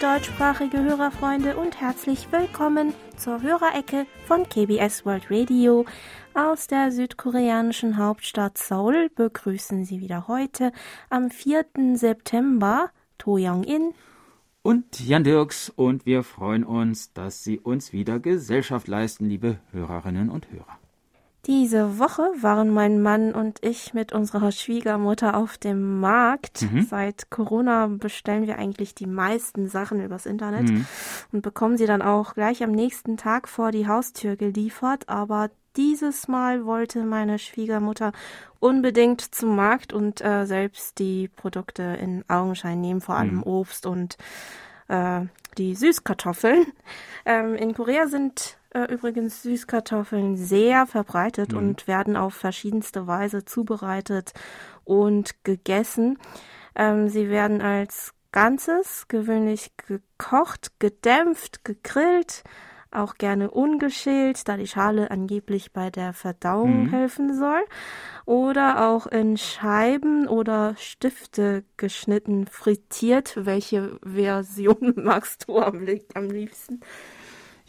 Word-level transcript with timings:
deutschsprachige 0.00 0.82
Hörerfreunde 0.82 1.56
und 1.56 1.80
herzlich 1.80 2.30
willkommen 2.30 2.94
zur 3.16 3.42
Hörerecke 3.42 4.06
von 4.26 4.48
KBS 4.48 5.04
World 5.04 5.24
Radio. 5.28 5.86
Aus 6.34 6.68
der 6.68 6.92
südkoreanischen 6.92 7.96
Hauptstadt 7.96 8.58
Seoul 8.58 9.10
begrüßen 9.16 9.84
Sie 9.84 10.00
wieder 10.00 10.28
heute 10.28 10.70
am 11.10 11.30
4. 11.30 11.64
September 11.94 12.90
To 13.18 13.38
Young-in 13.38 13.92
und 14.62 15.00
Jan 15.00 15.24
Dirks 15.24 15.68
und 15.70 16.06
wir 16.06 16.22
freuen 16.22 16.62
uns, 16.62 17.12
dass 17.12 17.42
Sie 17.42 17.58
uns 17.58 17.92
wieder 17.92 18.20
Gesellschaft 18.20 18.86
leisten, 18.86 19.28
liebe 19.28 19.58
Hörerinnen 19.72 20.30
und 20.30 20.48
Hörer. 20.52 20.78
Diese 21.46 21.98
Woche 21.98 22.30
waren 22.40 22.70
mein 22.70 23.00
Mann 23.00 23.32
und 23.32 23.64
ich 23.64 23.94
mit 23.94 24.12
unserer 24.12 24.52
Schwiegermutter 24.52 25.36
auf 25.36 25.56
dem 25.56 26.00
Markt. 26.00 26.62
Mhm. 26.62 26.82
Seit 26.82 27.30
Corona 27.30 27.86
bestellen 27.86 28.46
wir 28.46 28.58
eigentlich 28.58 28.94
die 28.94 29.06
meisten 29.06 29.68
Sachen 29.68 30.04
übers 30.04 30.26
Internet 30.26 30.68
mhm. 30.68 30.86
und 31.32 31.42
bekommen 31.42 31.78
sie 31.78 31.86
dann 31.86 32.02
auch 32.02 32.34
gleich 32.34 32.62
am 32.62 32.72
nächsten 32.72 33.16
Tag 33.16 33.48
vor 33.48 33.70
die 33.70 33.86
Haustür 33.86 34.36
geliefert. 34.36 35.08
Aber 35.08 35.50
dieses 35.76 36.28
Mal 36.28 36.66
wollte 36.66 37.04
meine 37.04 37.38
Schwiegermutter 37.38 38.12
unbedingt 38.58 39.20
zum 39.20 39.54
Markt 39.54 39.92
und 39.92 40.20
äh, 40.20 40.44
selbst 40.44 40.98
die 40.98 41.28
Produkte 41.28 41.82
in 41.82 42.24
Augenschein 42.28 42.80
nehmen, 42.80 43.00
vor 43.00 43.14
allem 43.14 43.36
mhm. 43.36 43.42
Obst 43.44 43.86
und 43.86 44.18
äh, 44.88 45.20
die 45.56 45.74
Süßkartoffeln. 45.74 46.66
Ähm, 47.24 47.56
in 47.56 47.74
Korea 47.74 48.06
sind 48.06 48.57
äh, 48.70 48.92
übrigens 48.92 49.42
Süßkartoffeln 49.42 50.36
sehr 50.36 50.86
verbreitet 50.86 51.52
mhm. 51.52 51.58
und 51.58 51.88
werden 51.88 52.16
auf 52.16 52.34
verschiedenste 52.34 53.06
Weise 53.06 53.44
zubereitet 53.44 54.32
und 54.84 55.44
gegessen. 55.44 56.18
Ähm, 56.74 57.08
sie 57.08 57.30
werden 57.30 57.60
als 57.62 58.14
Ganzes 58.32 59.08
gewöhnlich 59.08 59.72
gekocht, 59.76 60.72
gedämpft, 60.78 61.64
gegrillt, 61.64 62.44
auch 62.90 63.14
gerne 63.14 63.50
ungeschält, 63.50 64.48
da 64.48 64.56
die 64.56 64.66
Schale 64.66 65.10
angeblich 65.10 65.72
bei 65.72 65.90
der 65.90 66.12
Verdauung 66.12 66.84
mhm. 66.84 66.90
helfen 66.90 67.38
soll. 67.38 67.64
Oder 68.24 68.88
auch 68.88 69.06
in 69.06 69.36
Scheiben 69.36 70.26
oder 70.26 70.74
Stifte 70.76 71.64
geschnitten, 71.76 72.46
frittiert. 72.46 73.34
Welche 73.36 73.98
Version 74.02 74.94
magst 74.96 75.48
du 75.48 75.58
am, 75.58 75.86
am 76.14 76.30
liebsten? 76.30 76.80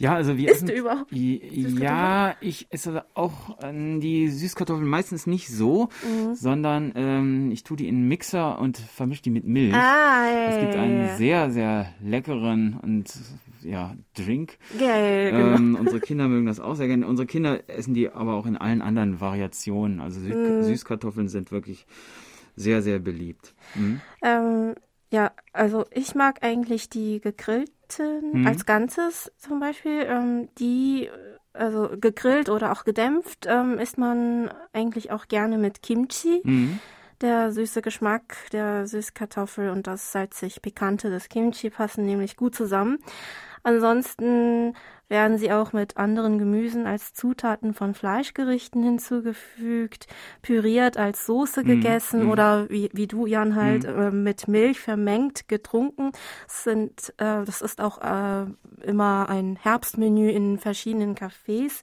Ja, 0.00 0.14
also 0.14 0.38
wir 0.38 0.48
Isst 0.48 0.62
essen, 0.62 0.68
du 0.68 0.72
überhaupt 0.72 1.12
Ja, 1.12 2.34
ich 2.40 2.66
esse 2.70 3.04
auch 3.12 3.62
äh, 3.62 3.98
die 4.00 4.28
Süßkartoffeln 4.28 4.88
meistens 4.88 5.26
nicht 5.26 5.48
so, 5.48 5.90
mhm. 6.02 6.34
sondern 6.34 6.92
ähm, 6.94 7.50
ich 7.50 7.64
tue 7.64 7.76
die 7.76 7.86
in 7.86 7.96
einen 7.96 8.08
Mixer 8.08 8.58
und 8.58 8.78
vermische 8.78 9.20
die 9.20 9.28
mit 9.28 9.44
Milch. 9.44 9.74
Ah, 9.74 10.24
ja, 10.24 10.48
Es 10.48 10.58
gibt 10.58 10.74
ja, 10.74 10.80
einen 10.80 11.00
ja. 11.06 11.16
sehr, 11.16 11.50
sehr 11.50 11.92
leckeren 12.02 12.80
und 12.82 13.12
ja, 13.62 13.94
Drink. 14.14 14.56
Geil, 14.78 15.32
ähm, 15.34 15.56
genau. 15.56 15.80
Unsere 15.80 16.00
Kinder 16.00 16.28
mögen 16.28 16.46
das 16.46 16.60
auch 16.60 16.76
sehr 16.76 16.86
gerne. 16.86 17.06
Unsere 17.06 17.26
Kinder 17.26 17.68
essen 17.68 17.92
die 17.92 18.08
aber 18.08 18.36
auch 18.36 18.46
in 18.46 18.56
allen 18.56 18.80
anderen 18.80 19.20
Variationen. 19.20 20.00
Also 20.00 20.18
Süß 20.20 20.34
Mhm. 20.34 20.62
Süßkartoffeln 20.62 21.28
sind 21.28 21.52
wirklich 21.52 21.86
sehr, 22.56 22.80
sehr 22.80 23.00
beliebt. 23.00 23.54
Mhm. 23.74 24.00
Ähm, 24.22 24.74
ja, 25.10 25.32
also 25.52 25.84
ich 25.90 26.14
mag 26.14 26.42
eigentlich 26.42 26.88
die 26.88 27.20
gegrillten 27.20 27.74
Mhm. 28.32 28.46
als 28.46 28.66
Ganzes 28.66 29.32
zum 29.36 29.58
Beispiel. 29.60 30.06
Ähm, 30.08 30.48
die, 30.58 31.10
also 31.52 31.90
gegrillt 32.00 32.48
oder 32.48 32.70
auch 32.72 32.84
gedämpft, 32.84 33.46
ähm, 33.48 33.78
isst 33.78 33.98
man 33.98 34.50
eigentlich 34.72 35.10
auch 35.10 35.26
gerne 35.26 35.58
mit 35.58 35.82
Kimchi. 35.82 36.40
Mhm. 36.44 36.78
Der 37.20 37.52
süße 37.52 37.82
Geschmack 37.82 38.36
der 38.52 38.86
Süßkartoffel 38.86 39.70
und 39.70 39.86
das 39.86 40.12
salzig-pikante 40.12 41.10
des 41.10 41.28
Kimchi 41.28 41.68
passen 41.68 42.06
nämlich 42.06 42.36
gut 42.36 42.54
zusammen. 42.54 42.98
Ansonsten 43.62 44.74
werden 45.10 45.36
sie 45.38 45.52
auch 45.52 45.72
mit 45.72 45.96
anderen 45.96 46.38
Gemüsen 46.38 46.86
als 46.86 47.12
Zutaten 47.12 47.74
von 47.74 47.94
Fleischgerichten 47.94 48.82
hinzugefügt, 48.82 50.06
püriert 50.40 50.96
als 50.96 51.26
Soße 51.26 51.62
Mm, 51.62 51.66
gegessen 51.66 52.24
mm. 52.26 52.30
oder 52.30 52.70
wie, 52.70 52.88
wie 52.92 53.06
du, 53.08 53.26
Jan, 53.26 53.56
halt 53.56 53.84
Mm. 53.84 54.00
äh, 54.00 54.10
mit 54.12 54.48
Milch 54.48 54.80
vermengt 54.80 55.48
getrunken. 55.48 56.12
Das, 56.46 56.64
sind, 56.64 57.12
äh, 57.18 57.44
das 57.44 57.60
ist 57.60 57.80
auch 57.80 57.98
äh, 58.00 58.46
immer 58.82 59.28
ein 59.28 59.56
Herbstmenü 59.60 60.30
in 60.30 60.58
verschiedenen 60.58 61.14
Cafés. 61.16 61.82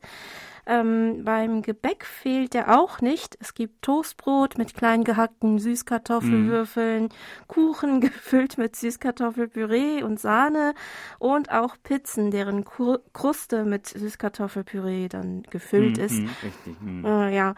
Ähm, 0.70 1.24
beim 1.24 1.62
Gebäck 1.62 2.06
fehlt 2.06 2.54
der 2.54 2.78
auch 2.78 3.00
nicht. 3.00 3.38
Es 3.40 3.54
gibt 3.54 3.84
Toastbrot 3.84 4.58
mit 4.58 4.74
klein 4.74 5.06
gehackten 5.06 5.60
Süßkartoffelwürfeln, 5.60 7.10
Kuchen 7.48 8.02
gefüllt 8.02 8.58
mit 8.58 8.76
Süßkartoffelpüree 8.76 10.04
und 10.04 10.20
Sahne 10.20 10.74
und 11.20 11.52
auch 11.52 11.78
Pizzen, 11.84 12.32
deren 12.32 12.66
Kur 12.66 13.02
Kruste 13.14 13.64
mit 13.64 13.88
Süßkartoffelpüree 13.88 15.08
dann 15.08 15.44
gefüllt 15.50 15.98
Mhm, 15.98 16.04
ist. 16.04 16.24
mhm, 16.24 16.36
Richtig. 16.44 16.82
mhm. 16.82 17.06
Äh, 17.06 17.36
ja, 17.36 17.56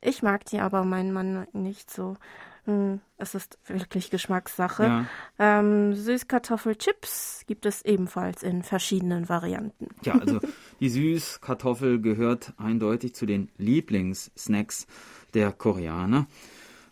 ich 0.00 0.22
mag 0.22 0.44
die 0.44 0.60
aber 0.60 0.84
mein 0.84 1.12
Mann 1.12 1.46
nicht 1.52 1.90
so. 1.90 2.16
Hm, 2.66 3.00
Es 3.16 3.34
ist 3.34 3.58
wirklich 3.66 4.10
Geschmackssache. 4.10 4.82
Ja. 4.84 5.06
Ähm, 5.38 5.94
Süßkartoffelchips 5.94 7.44
gibt 7.46 7.64
es 7.64 7.84
ebenfalls 7.84 8.42
in 8.42 8.62
verschiedenen 8.62 9.28
Varianten. 9.28 9.88
Ja, 10.02 10.18
also 10.18 10.40
die 10.80 10.88
Süßkartoffel 10.88 12.00
gehört 12.00 12.52
eindeutig 12.58 13.14
zu 13.14 13.24
den 13.24 13.50
Lieblingssnacks 13.56 14.86
der 15.34 15.52
Koreaner. 15.52 16.26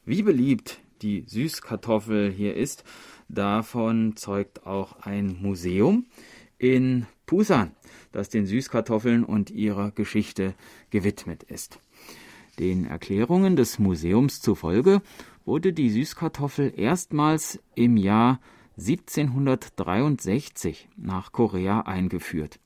Wie 0.04 0.22
beliebt 0.22 0.78
die 1.02 1.24
Süßkartoffel 1.26 2.30
hier 2.30 2.56
ist, 2.56 2.84
davon 3.28 4.16
zeugt 4.16 4.66
auch 4.66 5.00
ein 5.00 5.36
Museum 5.40 6.06
in 6.58 7.06
Busan, 7.26 7.72
das 8.12 8.28
den 8.28 8.46
Süßkartoffeln 8.46 9.24
und 9.24 9.50
ihrer 9.50 9.90
Geschichte 9.90 10.54
gewidmet 10.90 11.42
ist. 11.42 11.80
Den 12.58 12.84
Erklärungen 12.84 13.56
des 13.56 13.78
Museums 13.80 14.40
zufolge 14.40 15.02
wurde 15.44 15.72
die 15.72 15.90
Süßkartoffel 15.90 16.72
erstmals 16.76 17.60
im 17.74 17.96
Jahr 17.96 18.40
1763 18.78 20.88
nach 20.96 21.32
Korea 21.32 21.80
eingeführt. 21.80 22.60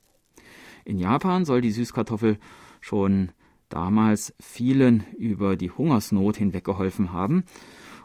In 0.85 0.97
Japan 0.97 1.45
soll 1.45 1.61
die 1.61 1.71
Süßkartoffel 1.71 2.37
schon 2.81 3.31
damals 3.69 4.33
vielen 4.39 5.05
über 5.17 5.55
die 5.55 5.71
Hungersnot 5.71 6.37
hinweggeholfen 6.37 7.13
haben 7.13 7.43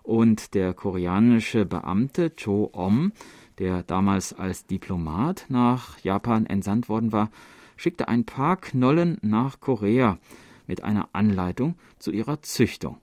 und 0.03 0.55
der 0.55 0.75
koreanische 0.75 1.65
Beamte 1.65 2.35
Cho 2.37 2.69
Om, 2.73 3.13
der 3.59 3.83
damals 3.83 4.35
als 4.35 4.67
Diplomat 4.67 5.47
nach 5.49 5.99
Japan 6.01 6.45
entsandt 6.45 6.91
worden 6.91 7.13
war, 7.13 7.31
schickte 7.77 8.09
ein 8.09 8.25
paar 8.25 8.59
Knollen 8.59 9.19
nach 9.23 9.61
Korea 9.61 10.19
mit 10.67 10.85
einer 10.85 11.09
Anleitung 11.13 11.77
zu 11.99 12.11
ihrer 12.11 12.43
Züchtung. 12.43 12.99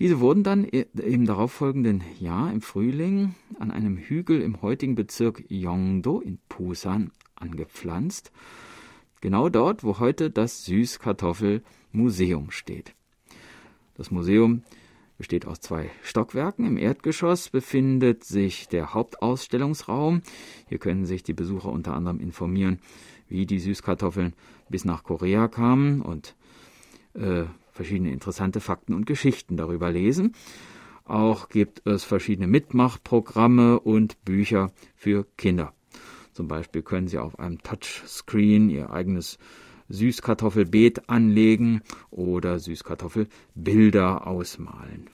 Diese 0.00 0.18
wurden 0.18 0.42
dann 0.42 0.64
im 0.64 1.24
darauffolgenden 1.24 2.02
Jahr 2.18 2.52
im 2.52 2.62
Frühling 2.62 3.34
an 3.60 3.70
einem 3.70 3.96
Hügel 3.96 4.40
im 4.40 4.60
heutigen 4.60 4.96
Bezirk 4.96 5.44
Yongdo 5.48 6.20
in 6.20 6.38
Busan 6.48 7.12
angepflanzt, 7.36 8.32
genau 9.20 9.48
dort, 9.48 9.84
wo 9.84 10.00
heute 10.00 10.30
das 10.30 10.64
Süßkartoffelmuseum 10.64 12.50
steht. 12.50 12.94
Das 13.94 14.10
Museum 14.10 14.62
besteht 15.16 15.46
aus 15.46 15.60
zwei 15.60 15.90
Stockwerken. 16.02 16.66
Im 16.66 16.76
Erdgeschoss 16.76 17.50
befindet 17.50 18.24
sich 18.24 18.68
der 18.68 18.94
Hauptausstellungsraum. 18.94 20.22
Hier 20.68 20.78
können 20.78 21.06
sich 21.06 21.22
die 21.22 21.34
Besucher 21.34 21.70
unter 21.70 21.94
anderem 21.94 22.18
informieren, 22.18 22.80
wie 23.28 23.46
die 23.46 23.60
Süßkartoffeln 23.60 24.34
bis 24.68 24.84
nach 24.84 25.04
Korea 25.04 25.46
kamen 25.46 26.02
und 26.02 26.34
äh, 27.14 27.44
verschiedene 27.74 28.12
interessante 28.12 28.60
Fakten 28.60 28.94
und 28.94 29.04
Geschichten 29.04 29.56
darüber 29.56 29.90
lesen. 29.90 30.34
Auch 31.04 31.48
gibt 31.50 31.86
es 31.86 32.04
verschiedene 32.04 32.46
Mitmachprogramme 32.46 33.78
und 33.80 34.24
Bücher 34.24 34.72
für 34.96 35.26
Kinder. 35.36 35.74
Zum 36.32 36.48
Beispiel 36.48 36.82
können 36.82 37.08
Sie 37.08 37.18
auf 37.18 37.38
einem 37.38 37.62
Touchscreen 37.62 38.70
Ihr 38.70 38.90
eigenes 38.90 39.38
Süßkartoffelbeet 39.88 41.10
anlegen 41.10 41.82
oder 42.10 42.58
Süßkartoffelbilder 42.58 44.26
ausmalen. 44.26 45.10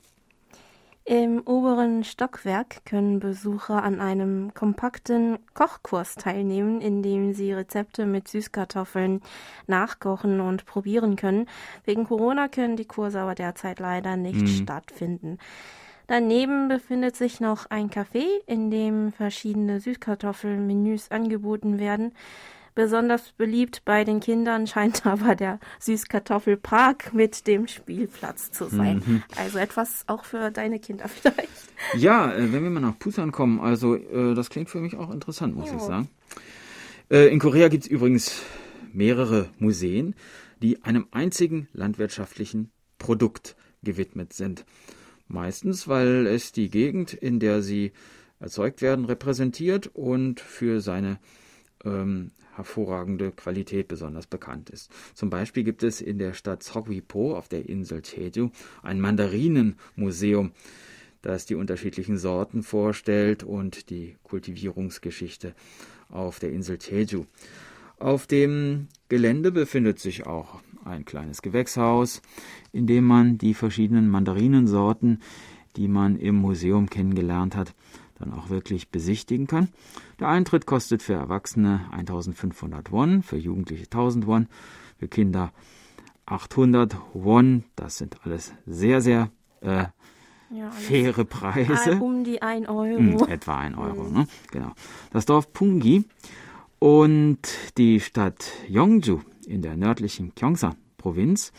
Im 1.07 1.41
oberen 1.47 2.05
Stockwerk 2.05 2.85
können 2.85 3.19
Besucher 3.21 3.83
an 3.83 4.01
einem 4.01 4.55
kompakten 4.55 5.39
Kochkurs 5.55 6.15
teilnehmen, 6.15 6.81
in 6.81 7.03
dem 7.03 7.33
sie 7.33 7.53
Rezepte 7.53 8.07
mit 8.07 8.29
Süßkartoffeln 8.29 9.21
nachkochen 9.67 10.41
und 10.41 10.67
probieren 10.67 11.17
können. 11.17 11.49
Wegen 11.85 12.05
Corona 12.05 12.49
können 12.49 12.77
die 12.77 12.85
Kurse 12.85 13.21
aber 13.21 13.35
derzeit 13.35 13.81
leider 13.81 14.17
nicht 14.17 14.43
Mhm. 14.43 14.47
stattfinden. 14.47 15.39
Daneben 16.07 16.69
befindet 16.69 17.17
sich 17.17 17.41
noch 17.41 17.67
ein 17.71 17.89
Café, 17.89 18.27
in 18.47 18.71
dem 18.71 19.13
verschiedene 19.13 19.81
Süßkartoffelmenüs 19.81 21.11
angeboten 21.11 21.79
werden. 21.79 22.13
Besonders 22.75 23.33
beliebt 23.33 23.83
bei 23.85 24.05
den 24.05 24.21
Kindern 24.21 24.67
scheint 24.67 25.07
aber 25.07 25.35
der 25.35 25.59
Süßkartoffelpark 25.81 27.13
mit 27.13 27.47
dem 27.47 27.67
Spielplatz 27.67 28.51
zu 28.53 28.69
sein. 28.69 29.03
Mhm. 29.05 29.23
Also 29.37 29.59
etwas 29.59 30.05
auch 30.07 30.25
für 30.25 30.51
deine 30.51 30.79
Kinder 30.79 31.09
vielleicht. 31.09 31.49
Ja, 31.95 32.33
äh, 32.33 32.53
wenn 32.53 32.63
wir 32.63 32.71
mal 32.71 32.81
nach 32.81 32.95
Busan 32.95 33.33
kommen, 33.33 33.61
also 33.61 33.97
äh, 33.97 34.35
das 34.35 34.51
klingt 34.51 34.71
für 34.71 34.81
mich 34.81 34.97
auch 34.97 35.11
interessant, 35.11 35.57
muss 35.57 35.71
jo. 35.71 35.77
ich 35.77 35.83
sagen. 35.83 36.09
Äh, 37.11 37.29
in 37.29 37.39
Korea 37.39 37.69
gibt 37.69 37.85
es 37.85 37.91
übrigens 37.91 38.43
mehrere 38.93 39.49
Museen, 39.59 40.15
die 40.63 40.83
einem 40.83 41.07
einzigen 41.11 41.69
landwirtschaftlichen 41.73 42.71
Produkt 42.99 43.57
gewidmet 43.83 44.33
sind. 44.33 44.65
Meistens, 45.27 45.89
weil 45.89 46.27
es 46.27 46.53
die 46.53 46.71
Gegend, 46.71 47.13
in 47.15 47.39
der 47.39 47.63
sie 47.63 47.93
erzeugt 48.41 48.83
werden, 48.83 49.05
repräsentiert 49.05 49.91
und 49.93 50.41
für 50.41 50.81
seine 50.81 51.19
ähm, 51.85 52.31
hervorragende 52.55 53.33
Qualität 53.33 53.89
besonders 53.89 54.27
bekannt 54.27 54.71
ist. 54.71 54.91
Zum 55.15 55.31
Beispiel 55.31 55.65
gibt 55.65 55.83
es 55.83 56.01
in 56.01 56.19
der 56.19 56.35
Stadt 56.35 56.63
Seogwipo 56.63 57.37
auf 57.37 57.49
der 57.49 57.69
Insel 57.69 58.03
Jeju 58.05 58.51
ein 58.83 59.01
Mandarinenmuseum, 59.01 60.53
das 61.23 61.47
die 61.47 61.55
unterschiedlichen 61.55 62.19
Sorten 62.19 62.63
vorstellt 62.63 63.43
und 63.43 63.91
die 63.91 64.17
Kultivierungsgeschichte 64.23 65.55
auf 66.09 66.39
der 66.39 66.53
Insel 66.53 66.79
Jeju. 66.81 67.25
Auf 67.99 68.27
dem 68.27 68.89
Gelände 69.09 69.53
befindet 69.53 69.99
sich 69.99 70.27
auch 70.27 70.61
ein 70.85 71.05
kleines 71.05 71.43
Gewächshaus, 71.43 72.23
in 72.73 72.87
dem 72.87 73.05
man 73.05 73.37
die 73.37 73.55
verschiedenen 73.55 74.09
Mandarinensorten, 74.09 75.21
die 75.77 75.89
man 75.89 76.17
im 76.17 76.37
Museum 76.37 76.89
kennengelernt 76.89 77.55
hat, 77.55 77.75
dann 78.19 78.33
auch 78.33 78.51
wirklich 78.51 78.89
besichtigen 78.89 79.47
kann. 79.47 79.69
Der 80.21 80.29
Eintritt 80.29 80.67
kostet 80.67 81.03
für 81.03 81.15
Erwachsene 81.15 81.81
1500 81.93 82.93
Won, 82.93 83.23
für 83.23 83.39
Jugendliche 83.39 83.85
1000 83.85 84.27
Won, 84.27 84.49
für 84.99 85.09
Kinder 85.09 85.51
800 86.27 86.95
Won. 87.15 87.65
Das 87.75 87.97
sind 87.97 88.19
alles 88.23 88.53
sehr, 88.67 89.01
sehr 89.01 89.31
äh, 89.63 89.87
ja, 90.51 90.71
faire 90.73 91.25
Preise. 91.25 91.99
Um 92.01 92.23
die 92.23 92.43
1 92.43 92.69
Euro. 92.69 92.99
Hm, 92.99 93.19
etwa 93.29 93.59
1 93.61 93.79
Euro, 93.79 94.05
mhm. 94.05 94.13
ne? 94.13 94.27
Genau. 94.53 94.73
Das 95.11 95.25
Dorf 95.25 95.55
Pungi 95.55 96.05
und 96.79 97.39
die 97.79 97.99
Stadt 98.01 98.53
Yongju 98.69 99.21
in 99.47 99.63
der 99.63 99.79
nördlichen 99.79 100.35
Gyeongsan-Provinz 100.35 101.51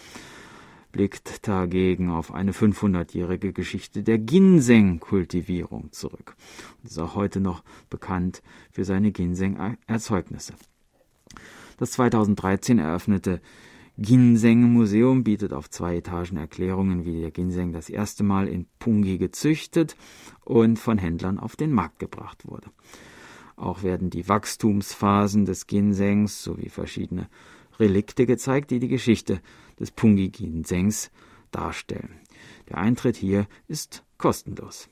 blickt 0.92 1.48
dagegen 1.48 2.10
auf 2.10 2.34
eine 2.34 2.52
500-jährige 2.52 3.54
Geschichte 3.54 4.04
der 4.04 4.18
Ginseng-Kultivierung 4.18 5.92
zurück 5.92 6.36
und 6.80 6.90
ist 6.90 7.00
auch 7.00 7.16
heute 7.16 7.40
noch 7.40 7.64
bekannt 7.90 8.42
für 8.72 8.86
seine 8.86 9.12
Ginseng-Erzeugnisse. 9.12 10.54
Das 11.78 11.92
2013 11.92 12.80
eröffnete 12.80 13.42
Ginseng-Museum 13.98 15.24
bietet 15.24 15.54
auf 15.54 15.70
zwei 15.70 15.98
Etagen 15.98 16.38
Erklärungen, 16.38 17.06
wie 17.06 17.22
der 17.22 17.32
Ginseng 17.32 17.74
das 17.74 17.90
erste 17.90 18.24
Mal 18.24 18.48
in 18.48 18.66
Pungi 18.80 19.18
gezüchtet 19.18 19.96
und 20.44 20.80
von 20.80 20.98
Händlern 20.98 21.40
auf 21.40 21.56
den 21.56 21.72
Markt 21.72 22.00
gebracht 22.00 22.48
wurde. 22.48 22.70
Auch 23.56 23.84
werden 23.84 24.10
die 24.10 24.28
Wachstumsphasen 24.28 25.46
des 25.46 25.68
Ginsengs 25.68 26.42
sowie 26.42 26.70
verschiedene 26.70 27.30
Relikte 27.82 28.26
gezeigt, 28.26 28.72
die 28.72 28.80
die 28.80 28.88
Geschichte 28.88 29.42
des 29.80 29.92
Pungi-Ginsengs 29.92 31.12
darstellen. 31.52 32.22
Der 32.70 32.78
Eintritt 32.78 33.18
hier 33.18 33.48
ist 33.68 34.04
kostenlos. 34.18 34.90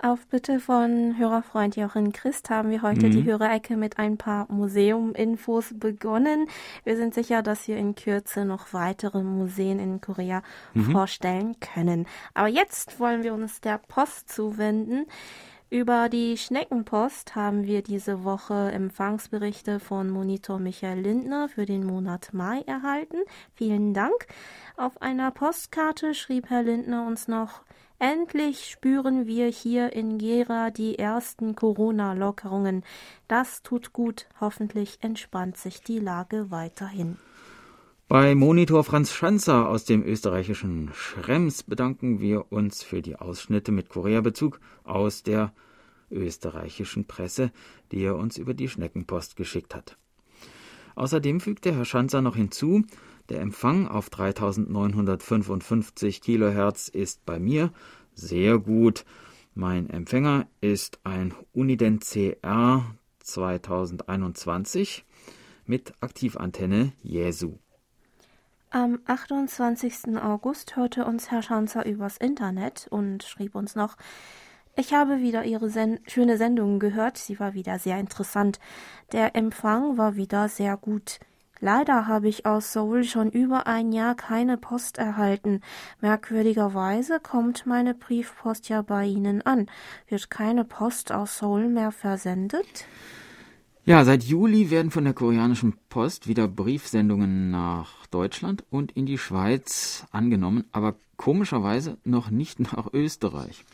Auf 0.00 0.28
Bitte 0.28 0.60
von 0.60 1.18
Hörerfreund 1.18 1.74
Jochen 1.74 2.12
Christ 2.12 2.50
haben 2.50 2.70
wir 2.70 2.82
heute 2.82 3.06
mhm. 3.06 3.10
die 3.10 3.24
Hörerecke 3.24 3.76
mit 3.76 3.98
ein 3.98 4.16
paar 4.16 4.46
Museum-Infos 4.48 5.74
begonnen. 5.74 6.46
Wir 6.84 6.96
sind 6.96 7.14
sicher, 7.14 7.42
dass 7.42 7.66
wir 7.66 7.76
in 7.76 7.96
Kürze 7.96 8.44
noch 8.44 8.72
weitere 8.72 9.24
Museen 9.24 9.80
in 9.80 10.00
Korea 10.00 10.42
mhm. 10.72 10.92
vorstellen 10.92 11.56
können. 11.58 12.06
Aber 12.32 12.46
jetzt 12.46 13.00
wollen 13.00 13.24
wir 13.24 13.34
uns 13.34 13.60
der 13.60 13.78
Post 13.78 14.30
zuwenden. 14.30 15.06
Über 15.70 16.08
die 16.08 16.38
Schneckenpost 16.38 17.34
haben 17.34 17.66
wir 17.66 17.82
diese 17.82 18.24
Woche 18.24 18.72
Empfangsberichte 18.72 19.80
von 19.80 20.08
Monitor 20.08 20.58
Michael 20.58 21.00
Lindner 21.00 21.50
für 21.50 21.66
den 21.66 21.84
Monat 21.84 22.30
Mai 22.32 22.62
erhalten. 22.66 23.18
Vielen 23.52 23.92
Dank. 23.92 24.28
Auf 24.78 25.02
einer 25.02 25.30
Postkarte 25.30 26.14
schrieb 26.14 26.48
Herr 26.48 26.62
Lindner 26.62 27.06
uns 27.06 27.28
noch 27.28 27.60
Endlich 27.98 28.70
spüren 28.70 29.26
wir 29.26 29.48
hier 29.48 29.92
in 29.92 30.16
Gera 30.16 30.70
die 30.70 30.98
ersten 30.98 31.54
Corona-Lockerungen. 31.54 32.82
Das 33.26 33.62
tut 33.62 33.92
gut. 33.92 34.26
Hoffentlich 34.40 34.96
entspannt 35.02 35.58
sich 35.58 35.82
die 35.82 35.98
Lage 35.98 36.50
weiterhin. 36.50 37.18
Bei 38.10 38.34
Monitor 38.34 38.84
Franz 38.84 39.12
Schanzer 39.12 39.68
aus 39.68 39.84
dem 39.84 40.02
österreichischen 40.02 40.88
Schrems 40.94 41.62
bedanken 41.62 42.20
wir 42.20 42.50
uns 42.50 42.82
für 42.82 43.02
die 43.02 43.16
Ausschnitte 43.16 43.70
mit 43.70 43.90
Korea-Bezug 43.90 44.60
aus 44.82 45.22
der 45.22 45.52
österreichischen 46.10 47.06
Presse, 47.06 47.52
die 47.92 48.00
er 48.00 48.16
uns 48.16 48.38
über 48.38 48.54
die 48.54 48.70
Schneckenpost 48.70 49.36
geschickt 49.36 49.74
hat. 49.74 49.98
Außerdem 50.94 51.38
fügte 51.38 51.74
Herr 51.74 51.84
Schanzer 51.84 52.22
noch 52.22 52.34
hinzu, 52.34 52.82
der 53.28 53.42
Empfang 53.42 53.86
auf 53.86 54.08
3955 54.08 56.22
Kilohertz 56.22 56.88
ist 56.88 57.26
bei 57.26 57.38
mir 57.38 57.74
sehr 58.14 58.58
gut. 58.58 59.04
Mein 59.54 59.90
Empfänger 59.90 60.46
ist 60.62 60.98
ein 61.04 61.34
Uniden 61.52 62.00
CR 62.00 62.86
2021 63.18 65.04
mit 65.66 65.92
Aktivantenne 66.00 66.94
Jesu. 67.02 67.58
Am 68.70 68.98
28. 69.06 70.18
August 70.22 70.76
hörte 70.76 71.06
uns 71.06 71.30
Herr 71.30 71.40
Schanzer 71.40 71.86
übers 71.86 72.18
Internet 72.18 72.86
und 72.90 73.22
schrieb 73.22 73.54
uns 73.54 73.74
noch, 73.74 73.96
ich 74.76 74.92
habe 74.92 75.20
wieder 75.20 75.44
Ihre 75.44 75.70
Sen 75.70 76.00
schöne 76.06 76.36
Sendung 76.36 76.78
gehört, 76.78 77.16
sie 77.16 77.40
war 77.40 77.54
wieder 77.54 77.78
sehr 77.78 77.98
interessant. 77.98 78.60
Der 79.12 79.34
Empfang 79.34 79.96
war 79.96 80.16
wieder 80.16 80.50
sehr 80.50 80.76
gut. 80.76 81.18
Leider 81.60 82.06
habe 82.06 82.28
ich 82.28 82.44
aus 82.44 82.74
Seoul 82.74 83.04
schon 83.04 83.30
über 83.30 83.66
ein 83.66 83.90
Jahr 83.90 84.14
keine 84.14 84.58
Post 84.58 84.98
erhalten. 84.98 85.62
Merkwürdigerweise 86.02 87.20
kommt 87.20 87.64
meine 87.64 87.94
Briefpost 87.94 88.68
ja 88.68 88.82
bei 88.82 89.06
Ihnen 89.06 89.40
an. 89.40 89.66
Wird 90.08 90.28
keine 90.28 90.64
Post 90.64 91.10
aus 91.10 91.38
Seoul 91.38 91.68
mehr 91.68 91.90
versendet? 91.90 92.84
Ja, 93.88 94.04
seit 94.04 94.22
Juli 94.22 94.70
werden 94.70 94.90
von 94.90 95.04
der 95.04 95.14
koreanischen 95.14 95.72
Post 95.88 96.28
wieder 96.28 96.46
Briefsendungen 96.46 97.50
nach 97.50 98.06
Deutschland 98.08 98.62
und 98.68 98.92
in 98.92 99.06
die 99.06 99.16
Schweiz 99.16 100.06
angenommen, 100.10 100.64
aber 100.72 100.96
komischerweise 101.16 101.96
noch 102.04 102.28
nicht 102.28 102.60
nach 102.76 102.92
Österreich. 102.92 103.64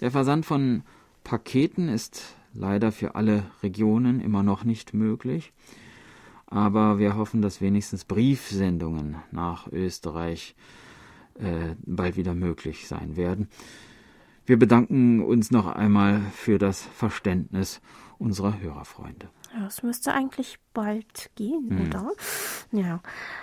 Der 0.00 0.10
Versand 0.10 0.46
von 0.46 0.84
Paketen 1.22 1.90
ist 1.90 2.34
leider 2.54 2.92
für 2.92 3.14
alle 3.14 3.42
Regionen 3.62 4.20
immer 4.20 4.42
noch 4.42 4.64
nicht 4.64 4.94
möglich, 4.94 5.52
aber 6.46 6.98
wir 6.98 7.14
hoffen, 7.14 7.42
dass 7.42 7.60
wenigstens 7.60 8.06
Briefsendungen 8.06 9.16
nach 9.32 9.70
Österreich 9.70 10.56
äh, 11.34 11.74
bald 11.84 12.16
wieder 12.16 12.32
möglich 12.32 12.88
sein 12.88 13.16
werden. 13.16 13.50
Wir 14.46 14.58
bedanken 14.58 15.22
uns 15.22 15.50
noch 15.50 15.66
einmal 15.66 16.22
für 16.32 16.56
das 16.56 16.80
Verständnis 16.80 17.82
unserer 18.18 18.60
Hörerfreunde. 18.60 19.28
Ja, 19.54 19.66
es 19.66 19.82
müsste 19.82 20.12
eigentlich 20.12 20.58
bald 20.74 21.30
gehen, 21.36 21.68
mhm. 21.68 21.86
oder? 21.86 22.10
Ja. 22.72 23.00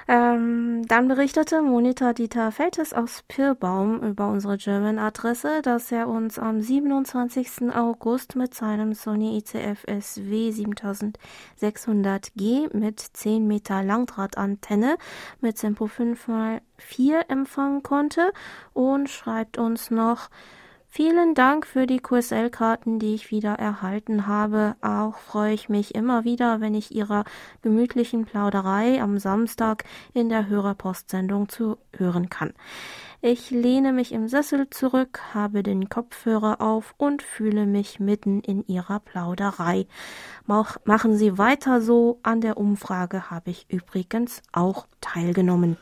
Ähm, 0.08 0.86
dann 0.88 1.08
berichtete 1.08 1.62
Monitor 1.62 2.14
Dieter 2.14 2.52
Feltes 2.52 2.94
aus 2.94 3.24
Pirbaum 3.28 4.04
über 4.04 4.28
unsere 4.28 4.58
German-Adresse, 4.58 5.62
dass 5.64 5.92
er 5.92 6.08
uns 6.08 6.38
am 6.38 6.62
27. 6.62 7.74
August 7.74 8.36
mit 8.36 8.54
seinem 8.54 8.94
Sony 8.94 9.38
ICF 9.38 9.86
SW 9.88 10.52
7600G 10.52 12.78
mit 12.78 13.00
10 13.00 13.48
Meter 13.48 13.82
Langdrahtantenne 13.82 14.98
mit 15.42 15.58
Tempo 15.58 15.86
5x4 15.86 17.30
empfangen 17.30 17.82
konnte 17.82 18.32
und 18.74 19.10
schreibt 19.10 19.58
uns 19.58 19.90
noch, 19.90 20.30
Vielen 20.96 21.34
Dank 21.34 21.66
für 21.66 21.88
die 21.88 21.98
QSL-Karten, 21.98 23.00
die 23.00 23.16
ich 23.16 23.32
wieder 23.32 23.54
erhalten 23.54 24.28
habe. 24.28 24.76
Auch 24.82 25.18
freue 25.18 25.52
ich 25.52 25.68
mich 25.68 25.96
immer 25.96 26.24
wieder, 26.24 26.62
wenn 26.62 26.76
ich 26.76 26.94
Ihrer 26.94 27.24
gemütlichen 27.64 28.26
Plauderei 28.26 29.02
am 29.02 29.18
Samstag 29.18 29.86
in 30.14 30.30
der 30.30 30.50
Hörerpostsendung 30.50 31.50
zu 31.50 31.80
hören 31.98 32.30
kann. 32.30 32.54
Ich 33.24 33.50
lehne 33.50 33.92
mich 33.92 34.12
im 34.12 34.28
Sessel 34.28 34.70
zurück, 34.70 35.20
habe 35.34 35.64
den 35.64 35.90
Kopfhörer 35.90 36.62
auf 36.62 36.94
und 37.00 37.24
fühle 37.24 37.66
mich 37.66 38.00
mitten 38.00 38.42
in 38.42 38.64
Ihrer 38.68 39.00
Plauderei. 39.00 39.88
Mach, 40.46 40.78
machen 40.86 41.18
Sie 41.18 41.40
weiter 41.40 41.82
so. 41.82 42.20
An 42.22 42.40
der 42.40 42.56
Umfrage 42.58 43.32
habe 43.32 43.50
ich 43.50 43.66
übrigens 43.68 44.44
auch 44.52 44.86
teilgenommen. 45.02 45.76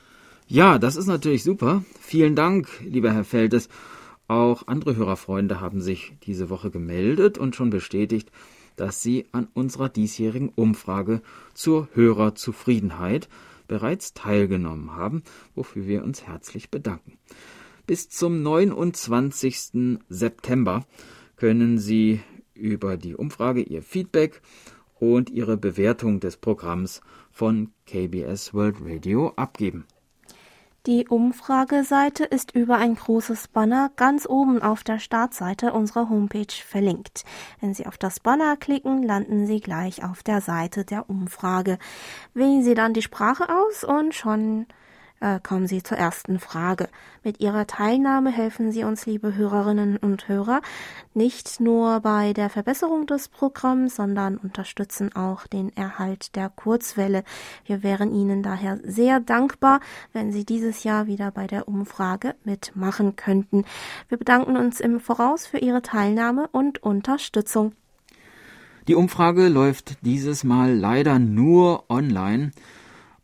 Ja, 0.47 0.79
das 0.79 0.95
ist 0.95 1.07
natürlich 1.07 1.43
super. 1.43 1.83
Vielen 1.99 2.37
Dank, 2.37 2.67
lieber 2.81 3.11
Herr 3.13 3.25
Feldes. 3.25 3.67
Auch 4.31 4.65
andere 4.65 4.95
Hörerfreunde 4.95 5.59
haben 5.59 5.81
sich 5.81 6.13
diese 6.23 6.50
Woche 6.50 6.71
gemeldet 6.71 7.38
und 7.38 7.53
schon 7.53 7.69
bestätigt, 7.69 8.31
dass 8.77 9.01
Sie 9.01 9.25
an 9.33 9.50
unserer 9.53 9.89
diesjährigen 9.89 10.47
Umfrage 10.47 11.21
zur 11.53 11.89
Hörerzufriedenheit 11.95 13.27
bereits 13.67 14.13
teilgenommen 14.13 14.95
haben, 14.95 15.23
wofür 15.53 15.85
wir 15.85 16.05
uns 16.05 16.27
herzlich 16.27 16.71
bedanken. 16.71 17.17
Bis 17.85 18.07
zum 18.07 18.41
29. 18.41 20.00
September 20.07 20.85
können 21.35 21.77
Sie 21.77 22.21
über 22.53 22.95
die 22.95 23.17
Umfrage 23.17 23.63
Ihr 23.63 23.83
Feedback 23.83 24.41
und 24.97 25.29
Ihre 25.29 25.57
Bewertung 25.57 26.21
des 26.21 26.38
Programms 26.38 27.01
von 27.31 27.73
KBS 27.85 28.53
World 28.53 28.77
Radio 28.79 29.33
abgeben. 29.35 29.83
Die 30.88 31.07
Umfrageseite 31.07 32.23
ist 32.23 32.55
über 32.55 32.77
ein 32.77 32.95
großes 32.95 33.50
Banner 33.50 33.91
ganz 33.97 34.27
oben 34.27 34.63
auf 34.63 34.83
der 34.83 34.97
Startseite 34.97 35.73
unserer 35.73 36.09
Homepage 36.09 36.47
verlinkt. 36.51 37.23
Wenn 37.59 37.75
Sie 37.75 37.85
auf 37.85 38.00
das 38.00 38.19
Banner 38.19 38.57
klicken, 38.57 39.03
landen 39.03 39.45
Sie 39.45 39.59
gleich 39.59 40.03
auf 40.03 40.23
der 40.23 40.41
Seite 40.41 40.83
der 40.83 41.07
Umfrage. 41.07 41.77
Wählen 42.33 42.63
Sie 42.63 42.73
dann 42.73 42.95
die 42.95 43.03
Sprache 43.03 43.47
aus 43.47 43.83
und 43.83 44.15
schon 44.15 44.65
äh, 45.21 45.39
kommen 45.41 45.67
Sie 45.67 45.81
zur 45.81 45.97
ersten 45.97 46.39
Frage. 46.39 46.89
Mit 47.23 47.39
Ihrer 47.39 47.67
Teilnahme 47.67 48.31
helfen 48.31 48.71
Sie 48.71 48.83
uns, 48.83 49.05
liebe 49.05 49.35
Hörerinnen 49.35 49.97
und 49.97 50.27
Hörer, 50.27 50.61
nicht 51.13 51.61
nur 51.61 52.01
bei 52.01 52.33
der 52.33 52.49
Verbesserung 52.49 53.05
des 53.05 53.29
Programms, 53.29 53.95
sondern 53.95 54.37
unterstützen 54.37 55.15
auch 55.15 55.47
den 55.47 55.75
Erhalt 55.77 56.35
der 56.35 56.49
Kurzwelle. 56.49 57.23
Wir 57.65 57.83
wären 57.83 58.13
Ihnen 58.13 58.43
daher 58.43 58.79
sehr 58.83 59.19
dankbar, 59.19 59.79
wenn 60.11 60.31
Sie 60.31 60.43
dieses 60.43 60.83
Jahr 60.83 61.07
wieder 61.07 61.31
bei 61.31 61.47
der 61.47 61.67
Umfrage 61.67 62.35
mitmachen 62.43 63.15
könnten. 63.15 63.63
Wir 64.09 64.17
bedanken 64.17 64.57
uns 64.57 64.79
im 64.79 64.99
Voraus 64.99 65.45
für 65.45 65.59
Ihre 65.59 65.81
Teilnahme 65.81 66.47
und 66.51 66.83
Unterstützung. 66.83 67.73
Die 68.87 68.95
Umfrage 68.95 69.47
läuft 69.47 70.03
dieses 70.03 70.43
Mal 70.43 70.75
leider 70.75 71.19
nur 71.19 71.89
online 71.89 72.51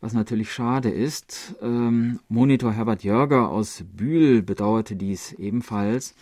was 0.00 0.12
natürlich 0.12 0.52
schade 0.52 0.90
ist. 0.90 1.56
Ähm, 1.60 2.20
Monitor 2.28 2.72
Herbert 2.72 3.04
Jörger 3.04 3.50
aus 3.50 3.84
Bühl 3.92 4.42
bedauerte 4.42 4.96
dies 4.96 5.32
ebenfalls 5.32 6.14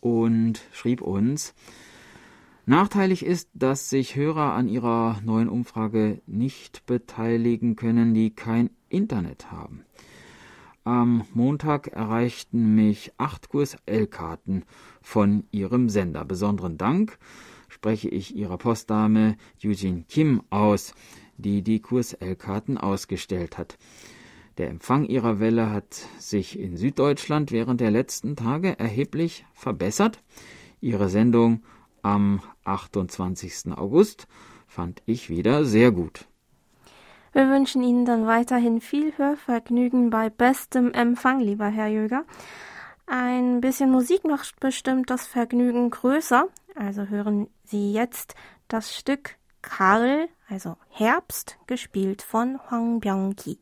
und 0.00 0.60
schrieb 0.72 1.02
uns, 1.02 1.54
Nachteilig 2.66 3.24
ist, 3.24 3.48
dass 3.52 3.90
sich 3.90 4.14
Hörer 4.14 4.52
an 4.52 4.68
ihrer 4.68 5.20
neuen 5.24 5.48
Umfrage 5.48 6.20
nicht 6.26 6.86
beteiligen 6.86 7.74
können, 7.74 8.14
die 8.14 8.30
kein 8.30 8.70
Internet 8.88 9.50
haben. 9.50 9.84
Am 10.84 11.24
Montag 11.34 11.88
erreichten 11.88 12.74
mich 12.74 13.12
acht 13.18 13.48
QSL-Karten 13.48 14.62
von 15.02 15.44
ihrem 15.50 15.88
Sender. 15.88 16.24
Besonderen 16.24 16.78
Dank 16.78 17.18
spreche 17.68 18.08
ich 18.08 18.36
ihrer 18.36 18.56
Postdame 18.56 19.36
Eugene 19.64 20.04
Kim 20.08 20.42
aus, 20.50 20.94
die 21.40 21.62
die 21.62 21.80
QSL-Karten 21.80 22.78
ausgestellt 22.78 23.58
hat. 23.58 23.78
Der 24.58 24.68
Empfang 24.68 25.06
ihrer 25.06 25.40
Welle 25.40 25.70
hat 25.70 25.94
sich 26.18 26.58
in 26.58 26.76
Süddeutschland 26.76 27.50
während 27.52 27.80
der 27.80 27.90
letzten 27.90 28.36
Tage 28.36 28.78
erheblich 28.78 29.46
verbessert. 29.54 30.22
Ihre 30.80 31.08
Sendung 31.08 31.62
am 32.02 32.42
28. 32.64 33.72
August 33.76 34.26
fand 34.66 35.02
ich 35.06 35.30
wieder 35.30 35.64
sehr 35.64 35.92
gut. 35.92 36.26
Wir 37.32 37.48
wünschen 37.48 37.82
Ihnen 37.82 38.04
dann 38.04 38.26
weiterhin 38.26 38.80
viel 38.80 39.16
Hörvergnügen 39.16 40.10
bei 40.10 40.30
bestem 40.30 40.92
Empfang, 40.92 41.40
lieber 41.40 41.68
Herr 41.68 41.86
Jöger. 41.86 42.24
Ein 43.06 43.60
bisschen 43.60 43.90
Musik 43.90 44.24
macht 44.24 44.58
bestimmt 44.60 45.10
das 45.10 45.26
Vergnügen 45.26 45.90
größer. 45.90 46.48
Also 46.74 47.06
hören 47.06 47.48
Sie 47.64 47.92
jetzt 47.92 48.34
das 48.68 48.96
Stück 48.96 49.36
Karl, 49.62 50.28
also 50.48 50.76
Herbst, 50.88 51.58
gespielt 51.66 52.22
von 52.22 52.58
Hwang 52.68 53.00
Byung-ki. 53.00 53.58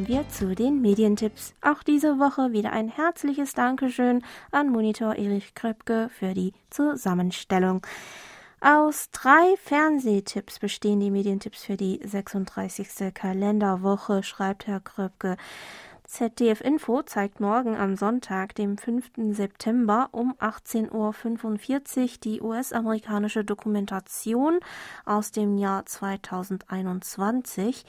Kommen 0.00 0.08
wir 0.08 0.28
zu 0.30 0.54
den 0.54 0.80
Medientipps. 0.80 1.52
Auch 1.60 1.82
diese 1.82 2.18
Woche 2.18 2.52
wieder 2.52 2.72
ein 2.72 2.88
herzliches 2.88 3.52
Dankeschön 3.52 4.22
an 4.50 4.70
Monitor 4.70 5.16
Erich 5.16 5.54
Kröpke 5.54 6.08
für 6.08 6.32
die 6.32 6.54
Zusammenstellung. 6.70 7.86
Aus 8.62 9.10
drei 9.10 9.56
Fernsehtipps 9.62 10.58
bestehen 10.58 11.00
die 11.00 11.10
Medientipps 11.10 11.64
für 11.64 11.76
die 11.76 12.00
36. 12.02 13.12
Kalenderwoche, 13.12 14.22
schreibt 14.22 14.66
Herr 14.66 14.80
Kröpke. 14.80 15.36
ZDF 16.10 16.60
Info 16.60 17.02
zeigt 17.02 17.38
morgen 17.38 17.76
am 17.76 17.94
Sonntag, 17.94 18.56
dem 18.56 18.76
5. 18.76 19.12
September 19.30 20.08
um 20.10 20.34
18.45 20.40 20.90
Uhr 20.92 22.08
die 22.24 22.40
US-amerikanische 22.42 23.44
Dokumentation 23.44 24.58
aus 25.04 25.30
dem 25.30 25.56
Jahr 25.56 25.86
2021 25.86 27.84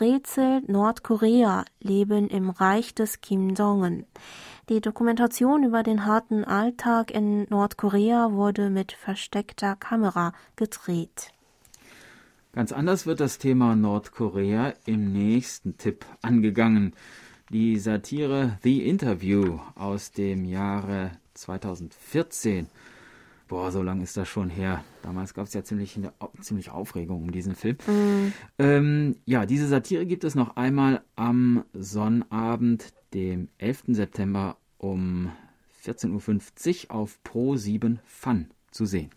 Rätsel 0.00 0.60
Nordkorea 0.66 1.64
Leben 1.80 2.28
im 2.28 2.50
Reich 2.50 2.94
des 2.94 3.22
Kim 3.22 3.54
Jong-un. 3.54 4.04
Die 4.68 4.82
Dokumentation 4.82 5.64
über 5.64 5.82
den 5.82 6.04
harten 6.04 6.44
Alltag 6.44 7.10
in 7.10 7.46
Nordkorea 7.48 8.32
wurde 8.32 8.68
mit 8.68 8.92
versteckter 8.92 9.76
Kamera 9.76 10.34
gedreht. 10.56 11.32
Ganz 12.52 12.70
anders 12.70 13.06
wird 13.06 13.20
das 13.20 13.38
Thema 13.38 13.74
Nordkorea 13.74 14.74
im 14.84 15.10
nächsten 15.14 15.78
Tipp 15.78 16.04
angegangen. 16.20 16.94
Die 17.52 17.78
Satire 17.78 18.58
The 18.62 18.88
Interview 18.88 19.58
aus 19.74 20.10
dem 20.10 20.46
Jahre 20.46 21.10
2014. 21.34 22.66
Boah, 23.46 23.70
so 23.70 23.82
lange 23.82 24.04
ist 24.04 24.16
das 24.16 24.26
schon 24.26 24.48
her. 24.48 24.82
Damals 25.02 25.34
gab 25.34 25.46
es 25.46 25.52
ja 25.52 25.62
ziemlich, 25.62 26.00
ziemlich 26.40 26.70
Aufregung 26.70 27.24
um 27.24 27.30
diesen 27.30 27.54
Film. 27.54 27.76
Mhm. 27.86 28.32
Ähm, 28.58 29.16
ja, 29.26 29.44
diese 29.44 29.68
Satire 29.68 30.06
gibt 30.06 30.24
es 30.24 30.34
noch 30.34 30.56
einmal 30.56 31.02
am 31.14 31.66
Sonnabend, 31.74 32.94
dem 33.12 33.50
11. 33.58 33.82
September 33.88 34.56
um 34.78 35.30
14.50 35.84 36.86
Uhr 36.86 36.94
auf 36.94 37.22
Pro 37.22 37.56
7 37.56 38.00
Fun 38.06 38.46
zu 38.70 38.86
sehen. 38.86 39.10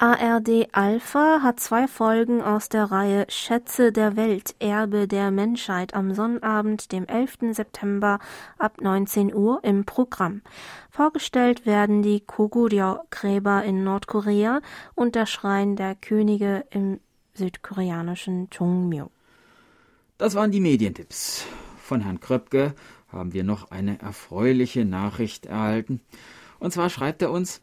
ARD 0.00 0.68
Alpha 0.70 1.40
hat 1.42 1.58
zwei 1.58 1.88
Folgen 1.88 2.40
aus 2.40 2.68
der 2.68 2.84
Reihe 2.84 3.26
Schätze 3.28 3.90
der 3.90 4.14
Welt, 4.14 4.54
Erbe 4.60 5.08
der 5.08 5.32
Menschheit 5.32 5.92
am 5.92 6.14
Sonnabend, 6.14 6.92
dem 6.92 7.04
11. 7.04 7.38
September 7.50 8.20
ab 8.58 8.80
19 8.80 9.34
Uhr 9.34 9.58
im 9.64 9.84
Programm. 9.84 10.42
Vorgestellt 10.88 11.66
werden 11.66 12.02
die 12.02 12.20
Koguryo-Gräber 12.20 13.64
in 13.64 13.82
Nordkorea 13.82 14.60
und 14.94 15.16
der 15.16 15.26
Schrein 15.26 15.74
der 15.74 15.96
Könige 15.96 16.64
im 16.70 17.00
südkoreanischen 17.34 18.50
Chungmyo. 18.50 19.10
Das 20.16 20.36
waren 20.36 20.52
die 20.52 20.60
Medientipps. 20.60 21.44
Von 21.82 22.02
Herrn 22.02 22.20
Kröpke 22.20 22.72
haben 23.08 23.32
wir 23.32 23.42
noch 23.42 23.72
eine 23.72 24.00
erfreuliche 24.00 24.84
Nachricht 24.84 25.46
erhalten. 25.46 26.00
Und 26.60 26.72
zwar 26.72 26.88
schreibt 26.88 27.20
er 27.22 27.32
uns, 27.32 27.62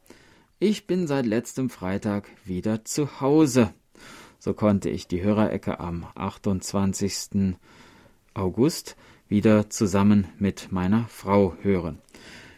ich 0.66 0.88
bin 0.88 1.06
seit 1.06 1.28
letztem 1.28 1.70
Freitag 1.70 2.28
wieder 2.44 2.84
zu 2.86 3.22
Hause. 3.22 3.72
So 4.40 4.56
konnte 4.56 4.90
ich 4.90 5.08
die 5.08 5.22
Hörerecke 5.22 5.80
am 5.80 6.08
28. 6.16 7.54
August 8.34 8.96
wieder 9.28 9.70
zusammen 9.70 10.26
mit 10.40 10.72
meiner 10.72 11.06
Frau 11.08 11.56
hören. 11.62 12.00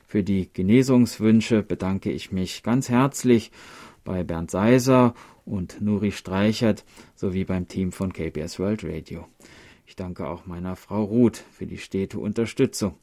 Für 0.08 0.24
die 0.24 0.48
Genesungswünsche 0.54 1.64
bedanke 1.64 2.10
ich 2.10 2.32
mich 2.32 2.64
ganz 2.64 2.88
herzlich 2.88 3.52
bei 4.06 4.24
Bernd 4.24 4.52
Seiser 4.52 5.14
und 5.44 5.82
Nuri 5.82 6.14
Streichert 6.14 6.86
sowie 7.14 7.44
beim 7.44 7.68
Team 7.68 7.92
von 7.92 8.14
KBS 8.14 8.58
World 8.58 8.86
Radio. 8.86 9.28
Ich 9.86 9.98
danke 9.98 10.28
auch 10.28 10.46
meiner 10.46 10.78
Frau 10.78 11.04
Ruth 11.04 11.44
für 11.52 11.66
die 11.66 11.78
stete 11.78 12.20
Unterstützung. 12.20 12.96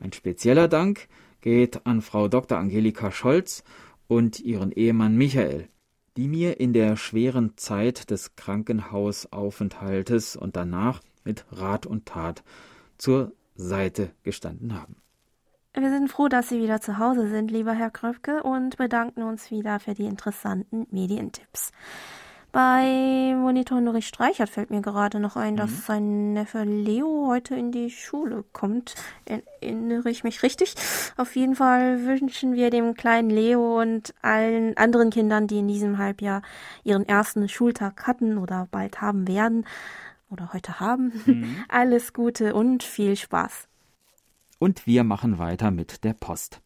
Ein 0.00 0.14
spezieller 0.14 0.66
Dank 0.66 1.08
geht 1.42 1.84
an 1.84 2.00
Frau 2.00 2.28
Dr. 2.28 2.56
Angelika 2.56 3.10
Scholz 3.10 3.64
und 4.08 4.40
ihren 4.40 4.72
Ehemann 4.72 5.16
Michael, 5.16 5.68
die 6.16 6.28
mir 6.28 6.60
in 6.60 6.72
der 6.72 6.96
schweren 6.96 7.56
Zeit 7.56 8.10
des 8.10 8.36
Krankenhausaufenthaltes 8.36 10.36
und 10.36 10.56
danach 10.56 11.00
mit 11.24 11.44
Rat 11.50 11.86
und 11.86 12.06
Tat 12.06 12.44
zur 12.98 13.32
Seite 13.56 14.12
gestanden 14.22 14.80
haben. 14.80 14.96
Wir 15.76 15.90
sind 15.90 16.08
froh, 16.08 16.28
dass 16.28 16.48
Sie 16.48 16.60
wieder 16.60 16.80
zu 16.80 16.98
Hause 16.98 17.28
sind, 17.28 17.50
lieber 17.50 17.72
Herr 17.72 17.90
Kröpke, 17.90 18.44
und 18.44 18.76
bedanken 18.76 19.24
uns 19.24 19.50
wieder 19.50 19.80
für 19.80 19.94
die 19.94 20.04
interessanten 20.04 20.86
Medientipps. 20.90 21.72
Bei 22.54 23.34
Monitor 23.36 23.80
Nurich 23.80 24.06
Streichert 24.06 24.48
fällt 24.48 24.70
mir 24.70 24.80
gerade 24.80 25.18
noch 25.18 25.34
ein, 25.34 25.54
mhm. 25.54 25.56
dass 25.56 25.86
sein 25.86 26.34
Neffe 26.34 26.62
Leo 26.62 27.26
heute 27.26 27.56
in 27.56 27.72
die 27.72 27.90
Schule 27.90 28.44
kommt. 28.52 28.94
Erinnere 29.24 30.08
ich 30.08 30.22
mich 30.22 30.44
richtig? 30.44 30.76
Auf 31.16 31.34
jeden 31.34 31.56
Fall 31.56 32.04
wünschen 32.04 32.54
wir 32.54 32.70
dem 32.70 32.94
kleinen 32.94 33.28
Leo 33.28 33.80
und 33.82 34.14
allen 34.22 34.76
anderen 34.76 35.10
Kindern, 35.10 35.48
die 35.48 35.58
in 35.58 35.66
diesem 35.66 35.98
Halbjahr 35.98 36.42
ihren 36.84 37.08
ersten 37.08 37.48
Schultag 37.48 38.06
hatten 38.06 38.38
oder 38.38 38.68
bald 38.70 39.00
haben 39.00 39.26
werden 39.26 39.66
oder 40.30 40.52
heute 40.52 40.78
haben, 40.78 41.12
mhm. 41.26 41.56
alles 41.68 42.12
Gute 42.12 42.54
und 42.54 42.84
viel 42.84 43.16
Spaß. 43.16 43.66
Und 44.60 44.86
wir 44.86 45.02
machen 45.02 45.38
weiter 45.38 45.72
mit 45.72 46.04
der 46.04 46.12
Post. 46.12 46.60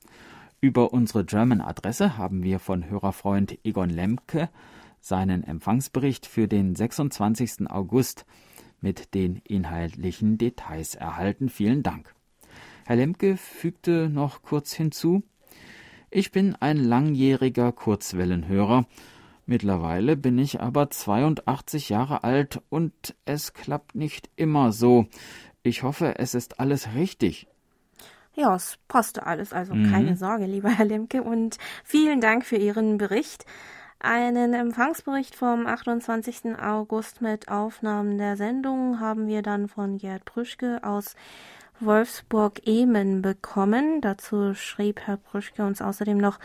Über 0.61 0.93
unsere 0.93 1.25
German-Adresse 1.25 2.19
haben 2.19 2.43
wir 2.43 2.59
von 2.59 2.91
Hörerfreund 2.91 3.59
Egon 3.65 3.89
Lemke 3.89 4.51
seinen 5.09 5.43
Empfangsbericht 5.43 6.27
für 6.27 6.47
den 6.47 6.75
26. 6.75 7.69
August 7.71 8.27
mit 8.81 9.15
den 9.15 9.37
inhaltlichen 9.45 10.39
Details 10.39 10.95
erhalten. 10.95 11.49
Vielen 11.49 11.83
Dank. 11.83 12.15
Herr 12.87 12.97
Lemke 12.97 13.37
fügte 13.37 14.09
noch 14.09 14.43
kurz 14.43 14.73
hinzu, 14.73 15.23
ich 16.11 16.33
bin 16.33 16.57
ein 16.57 16.79
langjähriger 16.79 17.71
Kurzwellenhörer. 17.73 18.87
Mittlerweile 19.45 20.17
bin 20.17 20.39
ich 20.39 20.61
aber 20.61 20.89
82 20.89 21.91
Jahre 21.91 22.25
alt 22.25 22.63
und 22.71 23.15
es 23.27 23.53
klappt 23.53 23.95
nicht 23.95 24.31
immer 24.37 24.73
so. 24.73 25.07
Ich 25.63 25.83
hoffe, 25.83 26.19
es 26.19 26.35
ist 26.35 26.61
alles 26.61 26.95
richtig. 26.95 27.47
Ja, 28.35 28.55
es 28.55 28.79
passte 28.89 29.27
alles, 29.27 29.53
also 29.53 29.75
mhm. 29.75 29.91
keine 29.91 30.17
Sorge, 30.17 30.47
lieber 30.47 30.71
Herr 30.71 30.85
Lemke, 30.85 31.23
und 31.23 31.59
vielen 31.85 32.21
Dank 32.21 32.47
für 32.47 32.57
Ihren 32.57 32.97
Bericht. 32.97 33.45
Einen 34.01 34.55
Empfangsbericht 34.55 35.35
vom 35.35 35.67
28. 35.67 36.57
August 36.57 37.21
mit 37.21 37.49
Aufnahmen 37.49 38.17
der 38.17 38.37
Sendung 38.37 39.01
haben 39.01 39.27
wir 39.27 39.43
dann 39.43 39.67
von 39.67 39.99
Gerd 39.99 40.25
Prüschke 40.25 40.79
aus 40.85 41.17
Wolfsburg-Emen 41.81 43.23
bekommen. 43.23 44.01
Dazu 44.01 44.55
schrieb 44.55 45.01
Herr 45.01 45.17
Prüschke 45.17 45.65
uns 45.65 45.83
außerdem 45.83 46.17
noch, 46.17 46.39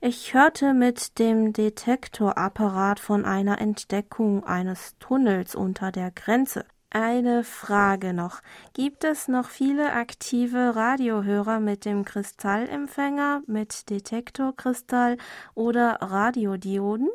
ich 0.00 0.32
hörte 0.32 0.74
mit 0.74 1.18
dem 1.18 1.52
Detektorapparat 1.52 3.00
von 3.00 3.24
einer 3.24 3.60
Entdeckung 3.60 4.44
eines 4.44 4.96
Tunnels 5.00 5.56
unter 5.56 5.90
der 5.90 6.12
Grenze. 6.12 6.64
Eine 6.94 7.42
Frage 7.42 8.12
noch. 8.12 8.42
Gibt 8.74 9.02
es 9.04 9.26
noch 9.26 9.48
viele 9.48 9.94
aktive 9.94 10.76
Radiohörer 10.76 11.58
mit 11.58 11.86
dem 11.86 12.04
Kristallempfänger, 12.04 13.42
mit 13.46 13.88
Detektorkristall 13.88 15.16
oder 15.54 16.02
Radiodioden? 16.02 17.08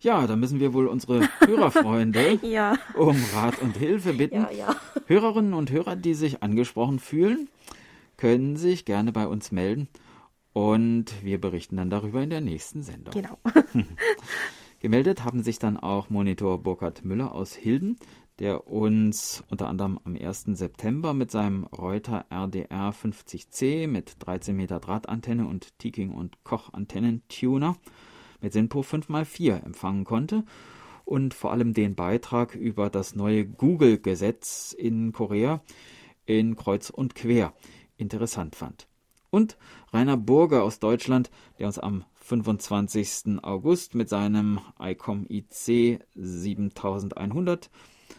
Ja, 0.00 0.26
da 0.26 0.36
müssen 0.36 0.60
wir 0.60 0.74
wohl 0.74 0.88
unsere 0.88 1.26
Hörerfreunde 1.40 2.38
ja. 2.42 2.76
um 2.94 3.16
Rat 3.32 3.62
und 3.62 3.78
Hilfe 3.78 4.12
bitten. 4.12 4.42
Ja, 4.42 4.50
ja. 4.50 4.76
Hörerinnen 5.06 5.54
und 5.54 5.70
Hörer, 5.70 5.96
die 5.96 6.12
sich 6.12 6.42
angesprochen 6.42 6.98
fühlen, 6.98 7.48
können 8.18 8.56
sich 8.56 8.84
gerne 8.84 9.10
bei 9.10 9.26
uns 9.26 9.50
melden 9.52 9.88
und 10.52 11.06
wir 11.22 11.40
berichten 11.40 11.78
dann 11.78 11.88
darüber 11.88 12.22
in 12.22 12.28
der 12.28 12.42
nächsten 12.42 12.82
Sendung. 12.82 13.14
Genau. 13.14 13.38
Gemeldet 14.80 15.24
haben 15.24 15.42
sich 15.42 15.58
dann 15.58 15.78
auch 15.78 16.10
Monitor 16.10 16.62
Burkhard 16.62 17.06
Müller 17.06 17.32
aus 17.32 17.54
Hilden 17.54 17.96
der 18.38 18.66
uns 18.66 19.44
unter 19.48 19.68
anderem 19.68 19.98
am 20.04 20.16
1. 20.16 20.44
September 20.54 21.14
mit 21.14 21.30
seinem 21.30 21.64
Reuter 21.64 22.26
RDR 22.30 22.92
50C 22.92 23.86
mit 23.86 24.16
13 24.18 24.56
Meter 24.56 24.80
Drahtantenne 24.80 25.46
und 25.46 25.78
Tiking 25.78 26.12
und 26.12 26.42
Koch 26.42 26.72
Antennentuner 26.72 27.76
mit 28.40 28.52
SINPO 28.52 28.80
5x4 28.80 29.64
empfangen 29.64 30.04
konnte 30.04 30.44
und 31.04 31.34
vor 31.34 31.52
allem 31.52 31.74
den 31.74 31.94
Beitrag 31.94 32.54
über 32.54 32.90
das 32.90 33.14
neue 33.14 33.46
Google-Gesetz 33.46 34.74
in 34.76 35.12
Korea 35.12 35.62
in 36.26 36.56
Kreuz 36.56 36.90
und 36.90 37.14
Quer 37.14 37.52
interessant 37.96 38.56
fand. 38.56 38.88
Und 39.30 39.56
Rainer 39.92 40.16
Burger 40.16 40.62
aus 40.62 40.78
Deutschland, 40.78 41.30
der 41.58 41.66
uns 41.66 41.78
am 41.78 42.04
25. 42.14 43.42
August 43.42 43.94
mit 43.94 44.08
seinem 44.08 44.60
ICOM 44.80 45.26
IC 45.28 46.00
7100 46.14 47.70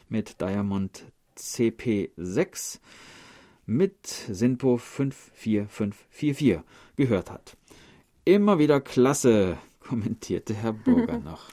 mit 0.09 0.41
Diamond 0.41 1.05
CP6 1.37 2.79
mit 3.65 4.07
SINPO 4.07 4.77
54544 4.77 6.61
gehört 6.95 7.31
hat. 7.31 7.57
Immer 8.23 8.59
wieder 8.59 8.81
klasse, 8.81 9.57
kommentierte 9.79 10.53
Herr 10.53 10.73
Burger 10.73 11.19
noch. 11.23 11.49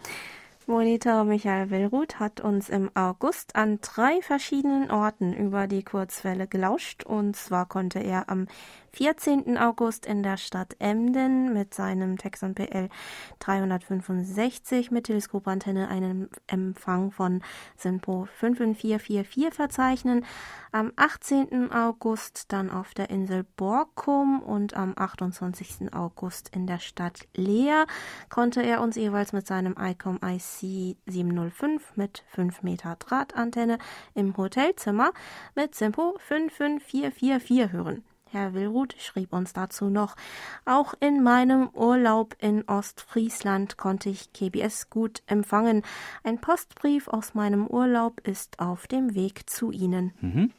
Monitor 0.66 1.24
Michael 1.24 1.70
Willruth 1.70 2.20
hat 2.20 2.40
uns 2.40 2.68
im 2.68 2.88
August 2.94 3.56
an 3.56 3.80
drei 3.80 4.22
verschiedenen 4.22 4.92
Orten 4.92 5.34
über 5.34 5.66
die 5.66 5.82
Kurzwelle 5.82 6.46
gelauscht. 6.46 7.02
Und 7.02 7.34
zwar 7.34 7.66
konnte 7.66 7.98
er 7.98 8.28
am 8.28 8.46
14. 8.94 9.56
August 9.56 10.04
in 10.04 10.22
der 10.22 10.36
Stadt 10.36 10.76
Emden 10.78 11.54
mit 11.54 11.72
seinem 11.72 12.18
Texon 12.18 12.54
PL 12.54 12.90
365 13.38 14.90
mit 14.90 15.04
Teleskopantenne 15.04 15.88
einen 15.88 16.28
Empfang 16.46 17.10
von 17.10 17.42
SINPO 17.78 18.28
55444 18.38 19.54
verzeichnen. 19.54 20.26
Am 20.72 20.92
18. 20.96 21.72
August 21.72 22.52
dann 22.52 22.70
auf 22.70 22.92
der 22.92 23.08
Insel 23.08 23.46
Borkum 23.56 24.42
und 24.42 24.74
am 24.76 24.92
28. 24.94 25.94
August 25.94 26.50
in 26.54 26.66
der 26.66 26.78
Stadt 26.78 27.26
Leer 27.34 27.86
konnte 28.28 28.62
er 28.62 28.82
uns 28.82 28.96
jeweils 28.96 29.32
mit 29.32 29.46
seinem 29.46 29.74
ICOM 29.78 30.18
IC 30.22 30.98
705 31.06 31.96
mit 31.96 32.24
5 32.28 32.62
Meter 32.62 32.96
Drahtantenne 32.96 33.78
im 34.14 34.36
Hotelzimmer 34.36 35.12
mit 35.54 35.74
SINPO 35.74 36.18
55444 36.18 37.72
hören. 37.72 38.04
Herr 38.32 38.54
Willruth 38.54 38.94
schrieb 38.98 39.34
uns 39.34 39.52
dazu 39.52 39.90
noch, 39.90 40.16
auch 40.64 40.94
in 41.00 41.22
meinem 41.22 41.68
Urlaub 41.74 42.34
in 42.40 42.66
Ostfriesland 42.66 43.76
konnte 43.76 44.08
ich 44.08 44.32
KBS 44.32 44.88
gut 44.88 45.22
empfangen. 45.26 45.82
Ein 46.24 46.40
Postbrief 46.40 47.08
aus 47.08 47.34
meinem 47.34 47.66
Urlaub 47.66 48.26
ist 48.26 48.58
auf 48.58 48.86
dem 48.86 49.14
Weg 49.14 49.50
zu 49.50 49.70
Ihnen. 49.70 50.12
Mhm. 50.22 50.50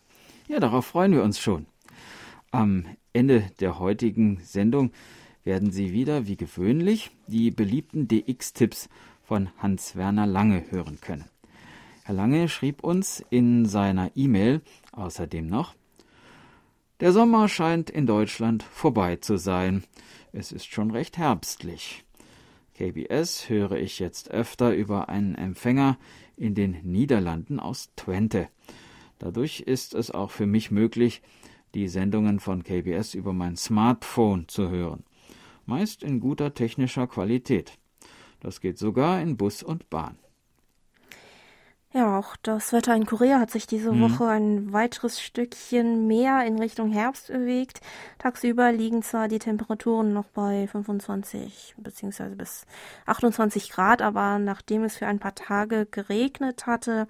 Ja, 0.48 0.60
darauf 0.60 0.86
freuen 0.86 1.14
wir 1.14 1.24
uns 1.24 1.40
schon. 1.40 1.66
Am 2.52 2.86
Ende 3.12 3.50
der 3.60 3.80
heutigen 3.80 4.40
Sendung 4.44 4.92
werden 5.44 5.72
Sie 5.72 5.94
wieder, 5.94 6.28
wie 6.28 6.38
gewöhnlich, 6.38 7.10
die 7.26 7.50
beliebten 7.50 8.08
DX-Tipps 8.08 8.88
von 9.24 9.50
Hans-Werner 9.58 10.28
Lange 10.28 10.70
hören 10.70 11.00
können. 11.02 11.26
Herr 12.04 12.14
Lange 12.14 12.50
schrieb 12.50 12.84
uns 12.84 13.26
in 13.32 13.66
seiner 13.66 14.12
E-Mail 14.16 14.62
außerdem 14.92 15.48
noch, 15.48 15.74
der 17.00 17.12
Sommer 17.12 17.48
scheint 17.48 17.90
in 17.90 18.06
Deutschland 18.06 18.64
vorbei 18.64 19.18
zu 19.18 19.38
sein. 19.38 19.84
Es 20.32 20.52
ist 20.52 20.72
schon 20.72 20.92
recht 20.92 21.18
herbstlich. 21.18 22.06
KBS 22.76 23.50
höre 23.50 23.74
ich 23.74 24.00
jetzt 24.00 24.32
öfter 24.32 24.74
über 24.74 25.10
einen 25.10 25.36
Empfänger 25.36 25.98
in 26.38 26.56
den 26.56 26.80
Niederlanden 26.84 27.60
aus 27.60 27.92
Twente. 27.96 28.50
Dadurch 29.20 29.62
ist 29.62 29.94
es 29.94 30.12
auch 30.12 30.32
für 30.32 30.48
mich 30.48 30.72
möglich, 30.72 31.22
die 31.76 31.88
Sendungen 31.88 32.40
von 32.40 32.64
KBS 32.64 33.14
über 33.14 33.34
mein 33.34 33.56
Smartphone 33.56 34.48
zu 34.48 34.70
hören. 34.70 35.04
Meist 35.66 36.04
in 36.04 36.20
guter 36.20 36.54
technischer 36.54 37.08
Qualität. 37.08 37.78
Das 38.40 38.60
geht 38.60 38.78
sogar 38.78 39.22
in 39.22 39.38
Bus 39.38 39.64
und 39.64 39.90
Bahn. 39.90 40.18
Ja, 41.94 42.18
auch 42.18 42.36
das 42.42 42.74
Wetter 42.74 42.96
in 42.96 43.06
Korea 43.06 43.40
hat 43.40 43.52
sich 43.52 43.68
diese 43.68 43.92
mhm. 43.92 44.02
Woche 44.02 44.28
ein 44.28 44.74
weiteres 44.74 45.22
Stückchen 45.22 46.08
mehr 46.08 46.44
in 46.44 46.58
Richtung 46.58 46.92
Herbst 46.92 47.28
bewegt. 47.28 47.82
Tagsüber 48.18 48.72
liegen 48.72 49.04
zwar 49.04 49.28
die 49.28 49.38
Temperaturen 49.38 50.12
noch 50.12 50.26
bei 50.26 50.68
25 50.68 51.76
bzw. 51.78 52.30
bis 52.30 52.66
28 53.06 53.70
Grad, 53.70 54.02
aber 54.02 54.40
nachdem 54.40 54.84
es 54.84 54.98
für 54.98 55.06
ein 55.06 55.20
paar 55.20 55.36
Tage 55.36 55.86
geregnet 55.86 56.66
hatte, 56.66 57.08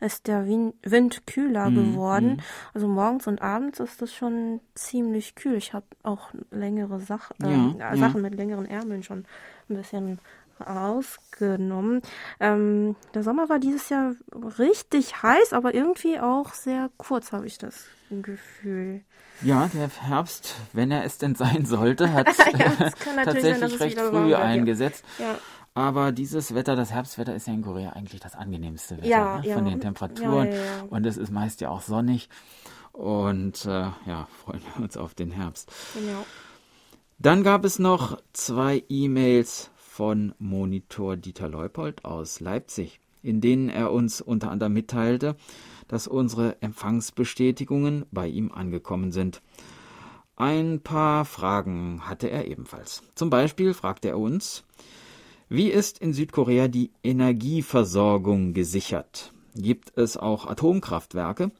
ist 0.00 0.26
der 0.26 0.46
Wind 0.46 1.26
kühler 1.26 1.68
mhm. 1.68 1.74
geworden. 1.74 2.28
Mhm. 2.28 2.40
Also 2.72 2.88
morgens 2.88 3.26
und 3.26 3.42
abends 3.42 3.78
ist 3.78 4.00
es 4.00 4.14
schon 4.14 4.60
ziemlich 4.74 5.34
kühl. 5.34 5.56
Ich 5.56 5.74
habe 5.74 5.86
auch 6.02 6.30
längere 6.50 6.98
Sach 7.00 7.30
äh, 7.42 7.78
ja, 7.78 7.94
Sachen 7.94 8.22
ja. 8.22 8.30
mit 8.30 8.36
längeren 8.36 8.66
Ärmeln 8.66 9.02
schon 9.02 9.26
ein 9.68 9.76
bisschen 9.76 10.18
rausgenommen. 10.60 12.02
Ähm, 12.40 12.96
der 13.14 13.22
Sommer 13.22 13.48
war 13.48 13.58
dieses 13.58 13.88
Jahr 13.88 14.14
richtig 14.58 15.22
heiß, 15.22 15.52
aber 15.52 15.74
irgendwie 15.74 16.18
auch 16.18 16.54
sehr 16.54 16.90
kurz, 16.96 17.32
habe 17.32 17.46
ich 17.46 17.58
das 17.58 17.86
Gefühl. 18.10 19.02
Ja, 19.42 19.68
der 19.72 19.88
Herbst, 19.88 20.54
wenn 20.72 20.90
er 20.90 21.04
es 21.04 21.18
denn 21.18 21.34
sein 21.34 21.66
sollte, 21.66 22.12
hat 22.12 22.28
ja, 22.58 22.70
tatsächlich 23.24 23.78
sein, 23.78 23.80
recht 23.80 24.00
früh 24.00 24.34
eingesetzt. 24.34 25.04
Ja. 25.18 25.36
Aber 25.74 26.12
dieses 26.12 26.54
Wetter, 26.54 26.76
das 26.76 26.92
Herbstwetter 26.92 27.34
ist 27.34 27.48
ja 27.48 27.52
in 27.52 27.62
Korea 27.62 27.90
eigentlich 27.90 28.20
das 28.20 28.36
angenehmste 28.36 28.96
Wetter 28.98 29.08
ja, 29.08 29.40
ne? 29.40 29.54
von 29.54 29.64
den 29.64 29.80
Temperaturen. 29.80 30.50
Und 30.88 31.04
es 31.04 31.16
ist 31.16 31.32
meist 31.32 31.60
ja 31.60 31.70
auch 31.70 31.80
sonnig. 31.80 32.28
Und 32.92 33.64
äh, 33.64 33.90
ja, 34.06 34.28
freuen 34.44 34.62
wir 34.76 34.84
uns 34.84 34.96
auf 34.96 35.14
den 35.14 35.32
Herbst. 35.32 35.72
Genau. 35.94 36.24
Dann 37.18 37.42
gab 37.42 37.64
es 37.64 37.80
noch 37.80 38.18
zwei 38.32 38.84
E-Mails 38.88 39.70
von 39.94 40.34
Monitor 40.40 41.16
Dieter 41.16 41.48
Leupold 41.48 42.04
aus 42.04 42.40
Leipzig. 42.40 42.98
in 43.22 43.40
denen 43.40 43.68
er 43.70 43.92
uns 43.92 44.20
unter 44.20 44.50
anderem 44.50 44.74
mitteilte, 44.74 45.36
dass 45.88 46.08
unsere 46.08 46.60
Empfangsbestätigungen 46.60 48.04
bei 48.10 48.28
ihm 48.28 48.52
angekommen 48.52 49.12
sind. 49.12 49.40
Ein 50.36 50.80
paar 50.80 51.24
Fragen 51.24 52.02
hatte 52.08 52.28
er 52.28 52.48
ebenfalls. 52.48 53.02
Zum 53.14 53.30
Beispiel 53.30 53.72
fragte 53.72 54.08
er 54.08 54.18
uns, 54.18 54.64
wie 55.48 55.68
ist 55.68 56.00
in 56.00 56.12
Südkorea 56.12 56.68
die 56.68 56.90
Energieversorgung 57.02 58.52
gesichert? 58.52 59.32
Gibt 59.54 59.96
es 59.96 60.16
auch 60.16 60.46
Atomkraftwerke? 60.46 61.50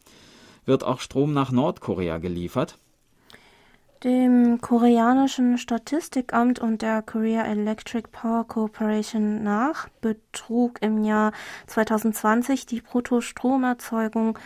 Wird 0.66 0.82
auch 0.82 1.00
Strom 1.00 1.32
nach 1.32 1.50
Nordkorea 1.52 2.18
geliefert? 2.18 2.78
Dem 4.04 4.60
koreanischen 4.60 5.56
Statistikamt 5.56 6.58
und 6.58 6.82
der 6.82 7.00
Korea 7.00 7.46
Electric 7.46 8.08
Power 8.12 8.46
Corporation 8.46 9.42
nach 9.42 9.88
betrug 10.02 10.82
im 10.82 11.02
Jahr 11.02 11.32
2020 11.68 12.66
die 12.66 12.82
Bruttostromerzeugung 12.82 14.38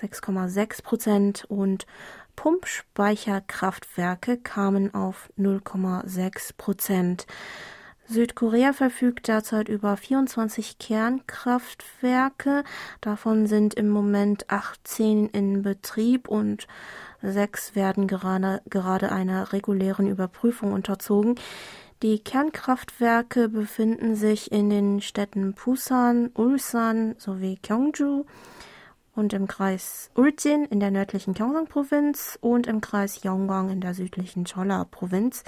6,6 0.02 0.84
Prozent 0.84 1.46
und 1.48 1.86
Pumpspeicherkraftwerke 2.36 4.40
kamen 4.40 4.94
auf 4.94 5.30
0,6 5.40 6.52
Prozent. 6.58 7.28
Südkorea 8.08 8.72
verfügt 8.72 9.28
derzeit 9.28 9.68
über 9.68 9.98
24 9.98 10.78
Kernkraftwerke. 10.78 12.64
Davon 13.02 13.48
sind 13.48 13.74
im 13.74 13.90
Moment 13.90 14.50
18 14.50 15.28
in 15.30 15.64
Betrieb 15.64 16.28
und 16.28 16.68
sechs 17.22 17.74
werden 17.76 18.08
gerade, 18.08 18.62
gerade 18.70 19.12
einer 19.12 19.52
regulären 19.54 20.08
Überprüfung 20.08 20.72
unterzogen. 20.74 21.36
Die 22.04 22.20
Kernkraftwerke 22.20 23.50
befinden 23.50 24.16
sich 24.16 24.52
in 24.52 24.70
den 24.70 25.02
Städten 25.02 25.54
Busan, 25.54 26.30
Ulsan 26.36 27.16
sowie 27.18 27.58
Gyeongju 27.64 28.26
und 29.16 29.34
im 29.34 29.48
Kreis 29.48 30.12
Ul진 30.14 30.66
in 30.66 30.80
der 30.80 30.92
nördlichen 30.92 31.34
Gyeongsang-Provinz 31.34 32.38
und 32.42 32.68
im 32.68 32.82
Kreis 32.82 33.24
Yonggwang 33.24 33.70
in 33.70 33.82
der 33.82 33.96
südlichen 33.96 34.44
Cholla-Provinz. 34.44 35.44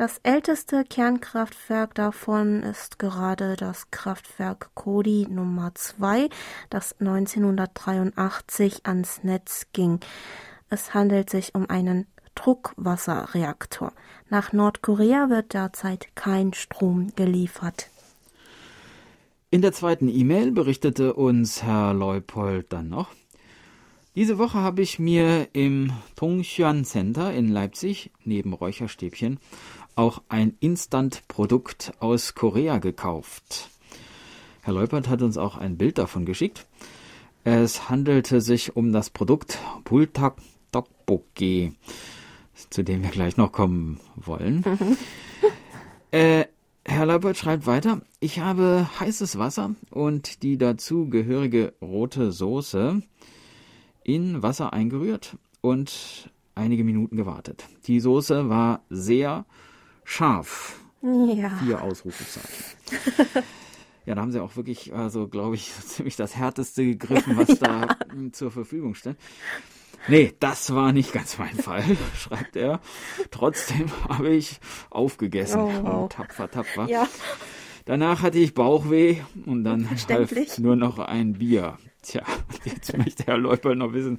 Das 0.00 0.16
älteste 0.22 0.82
Kernkraftwerk 0.82 1.94
davon 1.94 2.62
ist 2.62 2.98
gerade 2.98 3.54
das 3.56 3.90
Kraftwerk 3.90 4.70
Kodi 4.74 5.26
Nummer 5.28 5.74
2, 5.74 6.30
das 6.70 6.98
1983 7.00 8.86
ans 8.86 9.22
Netz 9.24 9.66
ging. 9.74 10.00
Es 10.70 10.94
handelt 10.94 11.28
sich 11.28 11.54
um 11.54 11.68
einen 11.68 12.06
Druckwasserreaktor. 12.34 13.92
Nach 14.30 14.54
Nordkorea 14.54 15.28
wird 15.28 15.52
derzeit 15.52 16.08
kein 16.14 16.54
Strom 16.54 17.12
geliefert. 17.14 17.90
In 19.50 19.60
der 19.60 19.74
zweiten 19.74 20.08
E-Mail 20.08 20.50
berichtete 20.50 21.12
uns 21.12 21.62
Herr 21.62 21.92
Leupold 21.92 22.72
dann 22.72 22.88
noch, 22.88 23.10
diese 24.16 24.38
Woche 24.38 24.58
habe 24.58 24.82
ich 24.82 24.98
mir 24.98 25.46
im 25.52 25.92
Tongxuan 26.16 26.84
Center 26.84 27.32
in 27.32 27.46
Leipzig 27.46 28.10
neben 28.24 28.52
Räucherstäbchen 28.52 29.38
auch 29.96 30.22
ein 30.28 30.56
Instant-Produkt 30.60 31.92
aus 32.00 32.34
Korea 32.34 32.78
gekauft. 32.78 33.70
Herr 34.62 34.74
Leupert 34.74 35.08
hat 35.08 35.22
uns 35.22 35.36
auch 35.36 35.56
ein 35.56 35.76
Bild 35.76 35.98
davon 35.98 36.26
geschickt. 36.26 36.66
Es 37.44 37.88
handelte 37.88 38.40
sich 38.40 38.76
um 38.76 38.92
das 38.92 39.10
Produkt 39.10 39.58
Pultak 39.84 40.36
Tteokbokki, 40.72 41.72
zu 42.70 42.84
dem 42.84 43.02
wir 43.02 43.10
gleich 43.10 43.36
noch 43.36 43.52
kommen 43.52 44.00
wollen. 44.16 44.64
äh, 46.10 46.44
Herr 46.84 47.06
Leupert 47.06 47.36
schreibt 47.36 47.66
weiter, 47.66 48.02
ich 48.20 48.40
habe 48.40 48.88
heißes 48.98 49.38
Wasser 49.38 49.74
und 49.90 50.42
die 50.42 50.58
dazu 50.58 51.08
gehörige 51.08 51.74
rote 51.80 52.32
Soße 52.32 53.02
in 54.02 54.42
Wasser 54.42 54.72
eingerührt 54.72 55.36
und 55.60 56.30
einige 56.54 56.84
Minuten 56.84 57.16
gewartet. 57.16 57.64
Die 57.86 58.00
Soße 58.00 58.48
war 58.48 58.82
sehr 58.88 59.44
scharf. 60.10 60.80
Ja. 61.02 61.50
Vier 61.62 61.82
Ausrufezeichen. 61.82 62.64
ja, 64.06 64.14
da 64.14 64.20
haben 64.20 64.32
sie 64.32 64.42
auch 64.42 64.56
wirklich, 64.56 64.92
also 64.92 65.28
glaube 65.28 65.54
ich, 65.54 65.72
ziemlich 65.86 66.16
das 66.16 66.36
härteste 66.36 66.84
gegriffen, 66.84 67.36
was 67.36 67.48
ja. 67.60 67.86
da 67.86 67.96
zur 68.32 68.50
Verfügung 68.50 68.94
stand. 68.94 69.18
Nee, 70.08 70.34
das 70.40 70.74
war 70.74 70.92
nicht 70.92 71.12
ganz 71.12 71.38
mein 71.38 71.54
Fall, 71.54 71.84
schreibt 72.16 72.56
er. 72.56 72.80
Trotzdem 73.30 73.90
habe 74.08 74.30
ich 74.30 74.58
aufgegessen. 74.88 75.60
Oh, 75.60 76.08
Tapfer, 76.08 76.50
tapfer. 76.50 76.86
Ja. 76.88 77.06
Danach 77.84 78.22
hatte 78.22 78.38
ich 78.38 78.54
Bauchweh 78.54 79.18
und 79.46 79.64
dann 79.64 79.88
half 79.90 80.58
nur 80.58 80.76
noch 80.76 80.98
ein 80.98 81.34
Bier. 81.34 81.78
Tja, 82.02 82.22
jetzt 82.64 82.96
möchte 82.96 83.24
Herr 83.24 83.36
Leuper 83.36 83.74
noch 83.74 83.92
wissen, 83.92 84.18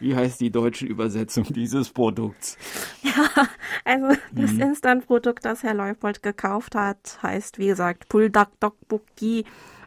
wie 0.00 0.14
heißt 0.14 0.40
die 0.40 0.50
deutsche 0.50 0.86
Übersetzung 0.86 1.44
dieses 1.44 1.90
Produkts? 1.90 2.58
Ja, 3.02 3.48
also 3.84 4.16
das 4.32 4.52
mhm. 4.52 4.60
Instant-Produkt, 4.60 5.44
das 5.44 5.62
Herr 5.62 5.74
Leupold 5.74 6.22
gekauft 6.22 6.74
hat, 6.74 7.18
heißt 7.22 7.58
wie 7.58 7.68
gesagt 7.68 8.08
Puldak 8.08 8.48
Dokbukgi. 8.60 9.44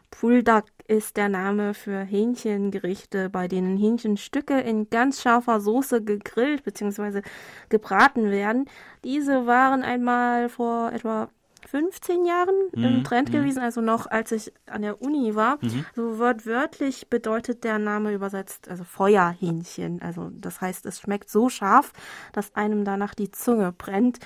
Puldak 0.10 0.66
ist 0.88 1.18
der 1.18 1.30
Name 1.30 1.74
für 1.74 2.00
Hähnchengerichte, 2.00 3.30
bei 3.30 3.48
denen 3.48 3.78
Hähnchenstücke 3.78 4.60
in 4.60 4.90
ganz 4.90 5.22
scharfer 5.22 5.60
Soße 5.60 6.04
gegrillt 6.04 6.64
bzw. 6.64 7.22
gebraten 7.70 8.32
werden. 8.32 8.66
Diese 9.04 9.46
waren 9.46 9.84
einmal 9.84 10.50
vor 10.50 10.92
etwa 10.94 11.30
15 11.76 12.24
Jahren 12.24 12.56
mhm. 12.74 12.84
im 12.86 13.04
Trend 13.04 13.28
mhm. 13.28 13.34
gewesen, 13.34 13.62
also 13.62 13.82
noch 13.82 14.08
als 14.08 14.32
ich 14.32 14.54
an 14.66 14.82
der 14.82 15.02
Uni 15.02 15.36
war. 15.36 15.58
Mhm. 15.60 15.86
So 15.94 16.20
wortwörtlich 16.20 17.10
bedeutet 17.10 17.66
der 17.66 17.80
Name 17.80 18.14
übersetzt, 18.14 18.70
also 18.70 18.86
Feuerhähnchen. 18.86 20.02
Also 20.02 20.32
das 20.32 20.62
heißt, 20.62 20.86
es 20.86 21.02
schmeckt 21.02 21.30
so 21.30 21.50
scharf, 21.50 21.92
dass 22.32 22.56
einem 22.56 22.86
danach 22.86 23.14
die 23.14 23.30
Zunge 23.30 23.74
brennt. 23.74 24.20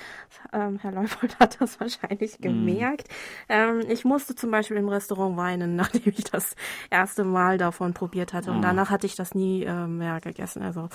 Ähm, 0.52 0.78
Herr 0.80 0.92
Leupold 0.92 1.40
hat 1.40 1.60
das 1.60 1.80
wahrscheinlich 1.80 2.38
mhm. 2.38 2.42
gemerkt. 2.42 3.08
Ähm, 3.48 3.80
ich 3.88 4.04
musste 4.04 4.36
zum 4.36 4.52
Beispiel 4.52 4.76
im 4.76 4.88
Restaurant 4.88 5.36
weinen, 5.36 5.74
nachdem 5.80 6.12
ich 6.16 6.22
das 6.30 6.54
erste 6.88 7.24
Mal 7.24 7.58
davon 7.58 7.94
probiert 7.94 8.32
hatte. 8.32 8.52
Und 8.52 8.58
ah. 8.58 8.68
danach 8.68 8.90
hatte 8.90 9.08
ich 9.08 9.16
das 9.16 9.34
nie 9.34 9.64
äh, 9.64 9.88
mehr 9.88 10.20
gegessen. 10.20 10.62
Also 10.62 10.88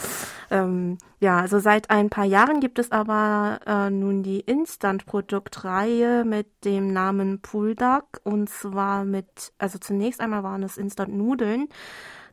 ähm, 0.52 1.00
ja, 1.20 1.40
also 1.42 1.60
seit 1.60 1.90
ein 1.90 2.10
paar 2.10 2.24
Jahren 2.24 2.62
gibt 2.62 2.80
es 2.80 2.94
aber 2.94 3.60
äh, 3.66 3.90
nun 3.90 4.24
die 4.24 4.40
Instant-Produktreihe 4.40 6.24
mit 6.24 6.45
mit 6.46 6.66
dem 6.66 6.94
Namen 6.94 7.42
Puldak 7.42 8.22
und 8.24 8.50
zwar 8.50 9.04
mit, 9.04 9.54
also 9.58 9.80
zunächst 9.80 10.22
einmal 10.22 10.44
waren 10.44 10.64
es 10.64 10.78
Instant-Nudeln 10.78 11.68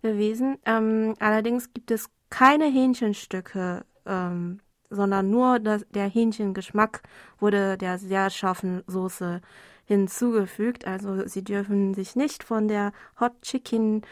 gewesen. 0.03 0.59
Ähm, 0.67 1.15
allerdings 1.19 1.73
gibt 1.73 1.91
es 1.91 2.11
keine 2.31 2.67
Hähnchenstücke, 2.67 3.85
ähm, 4.07 4.61
sondern 4.91 5.31
nur 5.31 5.59
das, 5.59 5.87
der 5.91 6.09
Hähnchengeschmack 6.09 7.03
wurde 7.39 7.79
der 7.79 7.99
sehr 7.99 8.31
scharfen 8.31 8.83
Soße 8.87 9.41
hinzugefügt. 9.87 10.87
Also 10.87 11.27
sie 11.27 11.45
dürfen 11.45 11.95
sich 11.95 12.17
nicht 12.17 12.45
von 12.45 12.69
der 12.69 12.93
Hot 13.21 13.41
Chicken 13.43 14.03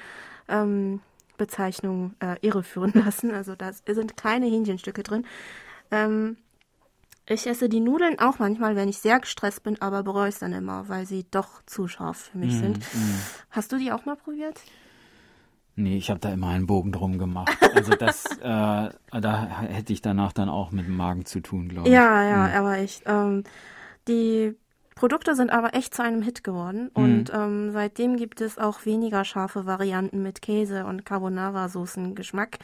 ähm, 0.48 1.00
Bezeichnung 1.36 2.14
äh, 2.20 2.36
irreführen 2.40 2.92
lassen. 3.04 3.32
Also 3.32 3.54
da 3.54 3.72
sind 3.72 4.16
keine 4.16 4.46
Hähnchenstücke 4.46 5.02
drin. 5.02 5.26
Ähm, 5.90 6.36
ich 7.30 7.46
esse 7.46 7.68
die 7.68 7.80
Nudeln 7.80 8.18
auch 8.18 8.38
manchmal, 8.38 8.76
wenn 8.76 8.88
ich 8.88 8.98
sehr 8.98 9.20
gestresst 9.20 9.62
bin, 9.62 9.80
aber 9.80 10.02
bereue 10.02 10.28
es 10.28 10.40
dann 10.40 10.52
immer, 10.52 10.88
weil 10.88 11.06
sie 11.06 11.26
doch 11.30 11.62
zu 11.64 11.86
scharf 11.86 12.30
für 12.32 12.38
mich 12.38 12.54
mm, 12.54 12.58
sind. 12.58 12.78
Mm. 12.78 13.14
Hast 13.50 13.72
du 13.72 13.78
die 13.78 13.92
auch 13.92 14.04
mal 14.04 14.16
probiert? 14.16 14.60
Nee, 15.76 15.96
ich 15.96 16.10
habe 16.10 16.20
da 16.20 16.30
immer 16.32 16.48
einen 16.48 16.66
Bogen 16.66 16.92
drum 16.92 17.18
gemacht. 17.18 17.56
Also 17.74 17.92
das, 17.92 18.24
äh, 18.42 18.90
da 19.20 19.46
hätte 19.60 19.92
ich 19.92 20.02
danach 20.02 20.32
dann 20.32 20.48
auch 20.48 20.72
mit 20.72 20.86
dem 20.86 20.96
Magen 20.96 21.24
zu 21.24 21.40
tun, 21.40 21.68
glaube 21.68 21.88
ich. 21.88 21.94
Ja, 21.94 22.24
ja, 22.24 22.48
mhm. 22.48 22.54
aber 22.54 22.78
ich, 22.78 23.02
ähm, 23.06 23.44
die 24.08 24.56
Produkte 24.96 25.34
sind 25.36 25.50
aber 25.50 25.74
echt 25.74 25.94
zu 25.94 26.02
einem 26.02 26.22
Hit 26.22 26.42
geworden 26.42 26.90
mhm. 26.96 27.02
und 27.02 27.32
ähm, 27.32 27.70
seitdem 27.70 28.16
gibt 28.16 28.40
es 28.40 28.58
auch 28.58 28.84
weniger 28.84 29.24
scharfe 29.24 29.66
Varianten 29.66 30.22
mit 30.22 30.42
Käse 30.42 30.84
und 30.84 31.06
Carbonara-Soßen-Geschmack. 31.06 32.58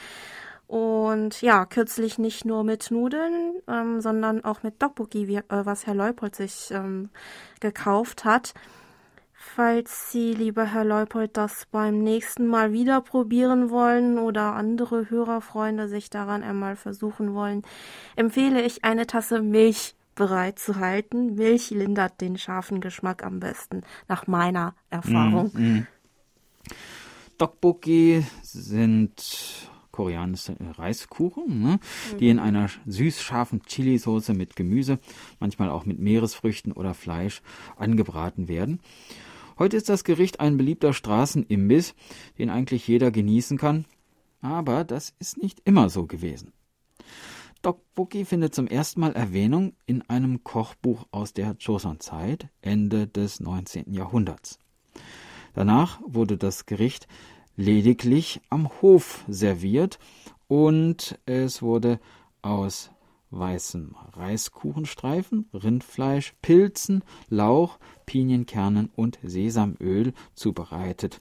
Und 0.66 1.42
ja, 1.42 1.64
kürzlich 1.64 2.18
nicht 2.18 2.44
nur 2.44 2.64
mit 2.64 2.90
Nudeln, 2.90 3.55
ähm, 3.68 4.00
sondern 4.00 4.44
auch 4.44 4.62
mit 4.62 4.74
wie, 5.12 5.37
äh, 5.37 5.42
was 5.48 5.87
Herr 5.87 5.94
Leupold 5.94 6.35
sich 6.35 6.70
ähm, 6.72 7.11
gekauft 7.61 8.24
hat. 8.24 8.52
Falls 9.33 10.11
Sie, 10.11 10.33
lieber 10.33 10.64
Herr 10.64 10.85
Leupold, 10.85 11.37
das 11.37 11.66
beim 11.70 12.02
nächsten 12.02 12.46
Mal 12.46 12.72
wieder 12.72 13.00
probieren 13.00 13.70
wollen 13.70 14.18
oder 14.18 14.55
andere 14.55 15.09
Hörerfreunde 15.09 15.88
sich 15.88 16.11
daran 16.11 16.42
einmal 16.42 16.74
versuchen 16.74 17.33
wollen, 17.33 17.62
empfehle 18.16 18.61
ich 18.61 18.85
eine 18.85 19.07
Tasse 19.07 19.42
Milch 19.42 19.94
bereit 20.16 20.59
zu 20.59 20.76
halten. 20.76 21.37
Milch 21.37 21.70
lindert 21.70 22.20
den 22.20 22.38
scharfen 22.38 22.81
Geschmack 22.81 23.24
am 23.24 23.38
besten, 23.38 23.83
nach 24.09 24.26
meiner 24.26 24.74
Erfahrung. 24.90 25.52
Mm, 25.55 25.61
mm. 25.61 25.87
Tteokbokki 27.38 28.26
sind 28.42 29.70
koreanische 29.97 30.55
Reiskuchen, 30.77 31.63
ne? 31.63 31.81
mhm. 32.13 32.19
die 32.19 32.29
in 32.29 32.39
einer 32.39 32.69
süß-scharfen 32.87 33.63
Chilisauce 33.67 34.29
mit 34.29 34.55
Gemüse, 34.55 34.99
manchmal 35.41 35.71
auch 35.71 35.87
mit 35.87 35.99
Meeresfrüchten 35.99 36.73
oder 36.73 36.93
Fleisch 36.93 37.41
angebraten 37.77 38.47
werden. 38.47 38.81
Heute 39.59 39.79
ist 39.79 39.89
das 39.89 40.05
Gericht 40.05 40.39
ein 40.39 40.59
beliebter 40.59 40.93
Straßenimbiss, 40.93 41.95
den 42.39 42.51
eigentlich 42.51 42.87
jeder 42.87 43.11
genießen 43.11 43.57
kann, 43.57 43.87
aber 44.43 44.85
das 44.85 45.15
ist 45.19 45.39
nicht 45.43 45.63
immer 45.65 45.89
so 45.89 46.05
gewesen. 46.05 46.53
Tteokbokki 47.63 48.27
findet 48.27 48.55
zum 48.55 48.67
ersten 48.67 49.01
Mal 49.01 49.15
Erwähnung 49.15 49.73
in 49.87 50.03
einem 50.11 50.45
Kochbuch 50.45 51.07
aus 51.11 51.33
der 51.33 51.57
Joseon-Zeit, 51.59 52.51
Ende 52.61 53.07
des 53.07 53.41
19. 53.41 53.95
Jahrhunderts. 53.95 54.59
Danach 55.55 56.03
wurde 56.05 56.37
das 56.37 56.67
Gericht 56.67 57.09
lediglich 57.57 58.40
am 58.51 58.69
Hof 58.81 59.25
serviert 59.29 59.99
und 60.47 61.19
es 61.27 61.62
wurde 61.62 61.99
aus 62.42 62.90
weißem 63.31 63.95
Reiskuchenstreifen, 64.12 65.49
Rindfleisch, 65.53 66.35
Pilzen, 66.42 67.03
Lauch, 67.29 67.79
Pinienkernen 68.07 68.90
und 68.95 69.19
Sesamöl 69.23 70.12
zubereitet. 70.35 71.21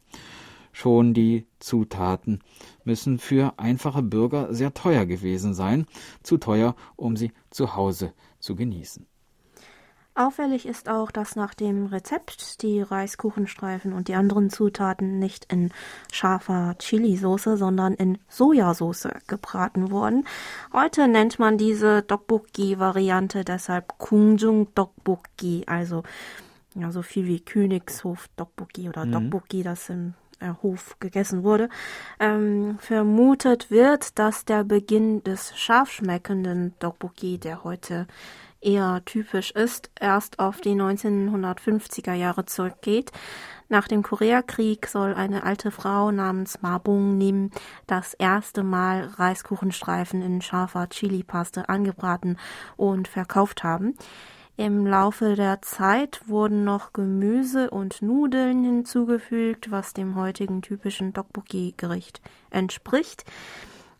Schon 0.71 1.13
die 1.13 1.47
Zutaten 1.59 2.39
müssen 2.83 3.17
für 3.17 3.57
einfache 3.57 4.03
Bürger 4.03 4.53
sehr 4.53 4.73
teuer 4.73 5.05
gewesen 5.05 5.53
sein, 5.53 5.85
zu 6.21 6.37
teuer, 6.37 6.75
um 6.97 7.15
sie 7.15 7.31
zu 7.49 7.75
Hause 7.75 8.13
zu 8.39 8.55
genießen. 8.55 9.07
Auffällig 10.17 10.65
ist 10.65 10.87
auch, 10.87 11.11
dass 11.11 11.35
nach 11.35 11.53
dem 11.53 11.87
Rezept 11.87 12.61
die 12.61 12.81
Reiskuchenstreifen 12.81 13.91
und 13.91 14.07
die 14.07 14.15
anderen 14.15 14.49
Zutaten 14.49 15.19
nicht 15.19 15.51
in 15.51 15.71
scharfer 16.09 16.75
Chili-Soße, 16.79 17.57
sondern 17.57 17.93
in 17.95 18.17
Sojasauce 18.29 19.09
gebraten 19.27 19.91
wurden. 19.91 20.25
Heute 20.71 21.09
nennt 21.09 21.37
man 21.37 21.57
diese 21.57 22.01
Dokbokki-Variante 22.01 23.43
deshalb 23.43 23.97
Kungjung 23.97 24.73
Dokbokki, 24.73 25.65
also 25.67 26.03
ja, 26.75 26.93
so 26.93 27.01
viel 27.01 27.25
wie 27.25 27.41
Königshof 27.41 28.29
Dokbokki 28.37 28.87
oder 28.87 29.05
mhm. 29.05 29.11
Dokbokki, 29.11 29.63
das 29.63 29.89
im 29.89 30.13
äh, 30.39 30.51
Hof 30.61 30.97
gegessen 31.01 31.43
wurde. 31.43 31.67
Ähm, 32.21 32.77
vermutet 32.79 33.69
wird, 33.69 34.17
dass 34.17 34.45
der 34.45 34.63
Beginn 34.63 35.23
des 35.23 35.57
scharf 35.57 35.91
schmeckenden 35.91 36.73
Dokbokki, 36.79 37.37
der 37.37 37.65
heute 37.65 38.07
eher 38.65 39.03
typisch 39.05 39.51
ist, 39.51 39.91
erst 39.99 40.39
auf 40.39 40.59
die 40.59 40.73
1950er 40.73 42.13
Jahre 42.13 42.45
zurückgeht. 42.45 43.11
Nach 43.69 43.87
dem 43.87 44.03
Koreakrieg 44.03 44.87
soll 44.87 45.13
eine 45.13 45.43
alte 45.43 45.71
Frau 45.71 46.11
namens 46.11 46.61
Mabung 46.61 47.17
Nim 47.17 47.49
das 47.87 48.13
erste 48.13 48.63
Mal 48.63 49.05
Reiskuchenstreifen 49.17 50.21
in 50.21 50.41
scharfer 50.41 50.89
Chili-Paste 50.89 51.69
angebraten 51.69 52.37
und 52.77 53.07
verkauft 53.07 53.63
haben. 53.63 53.95
Im 54.57 54.87
Laufe 54.87 55.35
der 55.35 55.61
Zeit 55.61 56.21
wurden 56.27 56.63
noch 56.63 56.93
Gemüse 56.93 57.69
und 57.69 58.01
Nudeln 58.01 58.63
hinzugefügt, 58.63 59.69
was 59.69 59.93
dem 59.93 60.15
heutigen 60.15 60.61
typischen 60.61 61.13
Tteokbokki-Gericht 61.13 62.21
entspricht. 62.51 63.25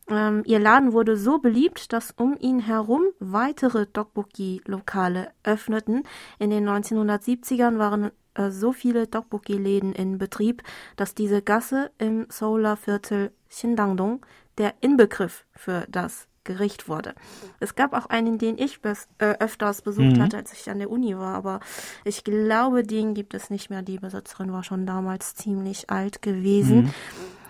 Ähm, 0.07 0.43
ihr 0.45 0.59
Laden 0.59 0.93
wurde 0.93 1.17
so 1.17 1.39
beliebt, 1.39 1.91
dass 1.91 2.11
um 2.11 2.37
ihn 2.39 2.59
herum 2.59 3.03
weitere 3.19 3.87
Tteokbokki-Lokale 3.87 5.31
öffneten. 5.43 6.03
In 6.37 6.51
den 6.51 6.67
1970ern 6.69 7.79
waren 7.79 8.11
äh, 8.35 8.51
so 8.51 8.71
viele 8.71 9.09
Tteokbokki-Läden 9.09 9.93
in 9.93 10.17
Betrieb, 10.17 10.61
dass 10.95 11.15
diese 11.15 11.41
Gasse 11.41 11.91
im 11.97 12.27
Seouler-Viertel 12.29 13.31
Xindangdong 13.49 14.25
der 14.57 14.75
Inbegriff 14.81 15.45
für 15.53 15.85
das 15.89 16.27
Gericht 16.43 16.87
wurde. 16.87 17.15
Es 17.59 17.73
gab 17.73 17.93
auch 17.93 18.05
einen, 18.05 18.37
den 18.37 18.59
ich 18.59 18.81
bes 18.81 19.07
äh, 19.17 19.33
öfters 19.39 19.81
besucht 19.81 20.17
mhm. 20.17 20.21
hatte, 20.21 20.37
als 20.37 20.53
ich 20.53 20.69
an 20.69 20.77
der 20.77 20.91
Uni 20.91 21.17
war, 21.17 21.33
aber 21.33 21.59
ich 22.03 22.23
glaube, 22.23 22.83
den 22.83 23.15
gibt 23.15 23.33
es 23.33 23.49
nicht 23.49 23.71
mehr. 23.71 23.81
Die 23.81 23.97
Besitzerin 23.97 24.53
war 24.53 24.63
schon 24.63 24.85
damals 24.85 25.33
ziemlich 25.33 25.89
alt 25.89 26.21
gewesen. 26.21 26.83
Mhm. 26.83 26.93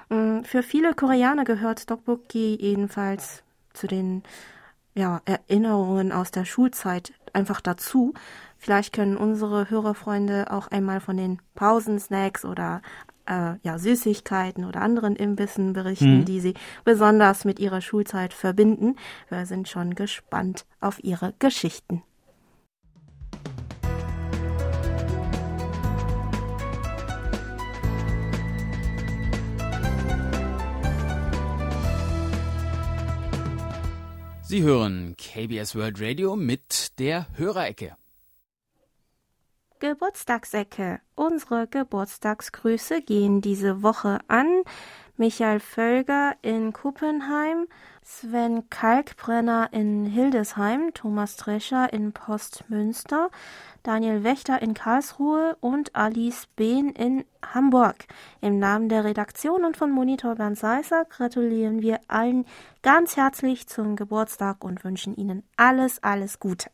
Mm, 0.09 0.41
für 0.43 0.63
viele 0.63 0.93
Koreaner 0.93 1.45
gehört 1.45 1.87
Tteokbokki 1.87 2.57
jedenfalls 2.59 3.43
zu 3.73 3.87
den 3.87 4.23
ja, 4.93 5.21
Erinnerungen 5.25 6.11
aus 6.11 6.31
der 6.31 6.45
Schulzeit 6.45 7.13
einfach 7.33 7.61
dazu. 7.61 8.13
Vielleicht 8.57 8.93
können 8.93 9.17
unsere 9.17 9.69
Hörerfreunde 9.69 10.51
auch 10.51 10.67
einmal 10.69 11.01
von 11.01 11.17
den 11.17 11.41
Pausensnacks 11.53 12.45
oder 12.45 12.81
äh, 13.27 13.55
ja, 13.61 13.77
Süßigkeiten 13.77 14.65
oder 14.65 14.81
anderen 14.81 15.15
Imbissen 15.15 15.73
berichten, 15.73 16.19
mhm. 16.19 16.25
die 16.25 16.39
sie 16.39 16.53
besonders 16.83 17.45
mit 17.45 17.59
ihrer 17.59 17.81
Schulzeit 17.81 18.33
verbinden. 18.33 18.95
Wir 19.29 19.45
sind 19.45 19.67
schon 19.67 19.95
gespannt 19.95 20.65
auf 20.79 21.03
ihre 21.03 21.33
Geschichten. 21.39 22.03
Sie 34.47 34.61
hören 34.61 35.15
KBS 35.17 35.75
World 35.75 35.99
Radio 35.99 36.35
mit 36.35 36.99
der 36.99 37.25
Hörerecke. 37.35 37.97
Geburtstagsecke. 39.79 41.01
Unsere 41.15 41.65
Geburtstagsgrüße 41.65 43.01
gehen 43.01 43.41
diese 43.41 43.81
Woche 43.81 44.19
an 44.27 44.61
Michael 45.17 45.59
Völger 45.59 46.35
in 46.43 46.73
Kuppenheim, 46.73 47.65
Sven 48.03 48.69
Kalkbrenner 48.69 49.69
in 49.71 50.05
Hildesheim, 50.05 50.93
Thomas 50.93 51.37
Drescher 51.37 51.91
in 51.91 52.13
Postmünster, 52.13 53.31
Daniel 53.85 54.23
Wächter 54.23 54.61
in 54.63 54.73
Karlsruhe 54.73 55.55
und 55.61 55.95
Alice 55.95 56.47
Behn 56.55 56.89
in 56.89 57.23
Hamburg. 57.53 58.07
Im 58.41 58.57
Namen 58.57 58.89
der 58.89 59.03
Redaktion 59.03 59.63
und 59.63 59.77
von 59.77 59.91
Monitor 59.91 60.35
Bernd 60.35 60.57
Seisser 60.57 61.05
gratulieren 61.05 61.83
wir 61.83 61.99
allen 62.07 62.45
ganz 62.81 63.15
herzlich 63.15 63.67
zum 63.67 63.95
Geburtstag 63.95 64.63
und 64.63 64.83
wünschen 64.83 65.15
Ihnen 65.15 65.43
alles, 65.55 66.01
alles 66.01 66.39
Gute. 66.39 66.71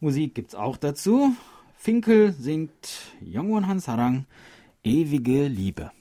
Musik 0.00 0.34
gibt's 0.34 0.56
auch 0.56 0.76
dazu. 0.76 1.32
Finkel 1.76 2.32
singt 2.32 3.12
Jongwon 3.20 3.68
Han 3.68 3.78
Sarang, 3.78 4.26
ewige 4.82 5.46
Liebe. 5.46 5.92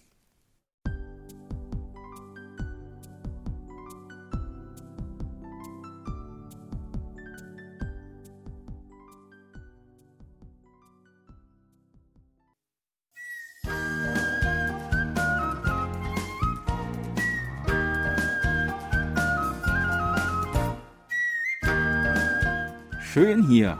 Schön 23.17 23.47
hier. 23.47 23.80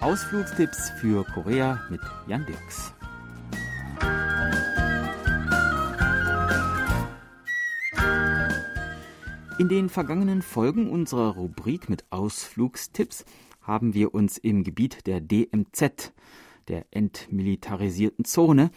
Ausflugstipps 0.00 0.88
für 0.98 1.22
Korea 1.34 1.78
mit 1.90 2.00
Jan 2.26 2.46
Dirks. 2.46 2.94
In 9.58 9.68
den 9.68 9.90
vergangenen 9.90 10.40
Folgen 10.40 10.88
unserer 10.88 11.34
Rubrik 11.34 11.90
mit 11.90 12.06
Ausflugstipps 12.08 13.26
haben 13.60 13.92
wir 13.92 14.14
uns 14.14 14.38
im 14.38 14.64
Gebiet 14.64 15.06
der 15.06 15.20
DMZ, 15.20 16.14
der 16.68 16.86
entmilitarisierten 16.90 18.24
Zone, 18.24 18.70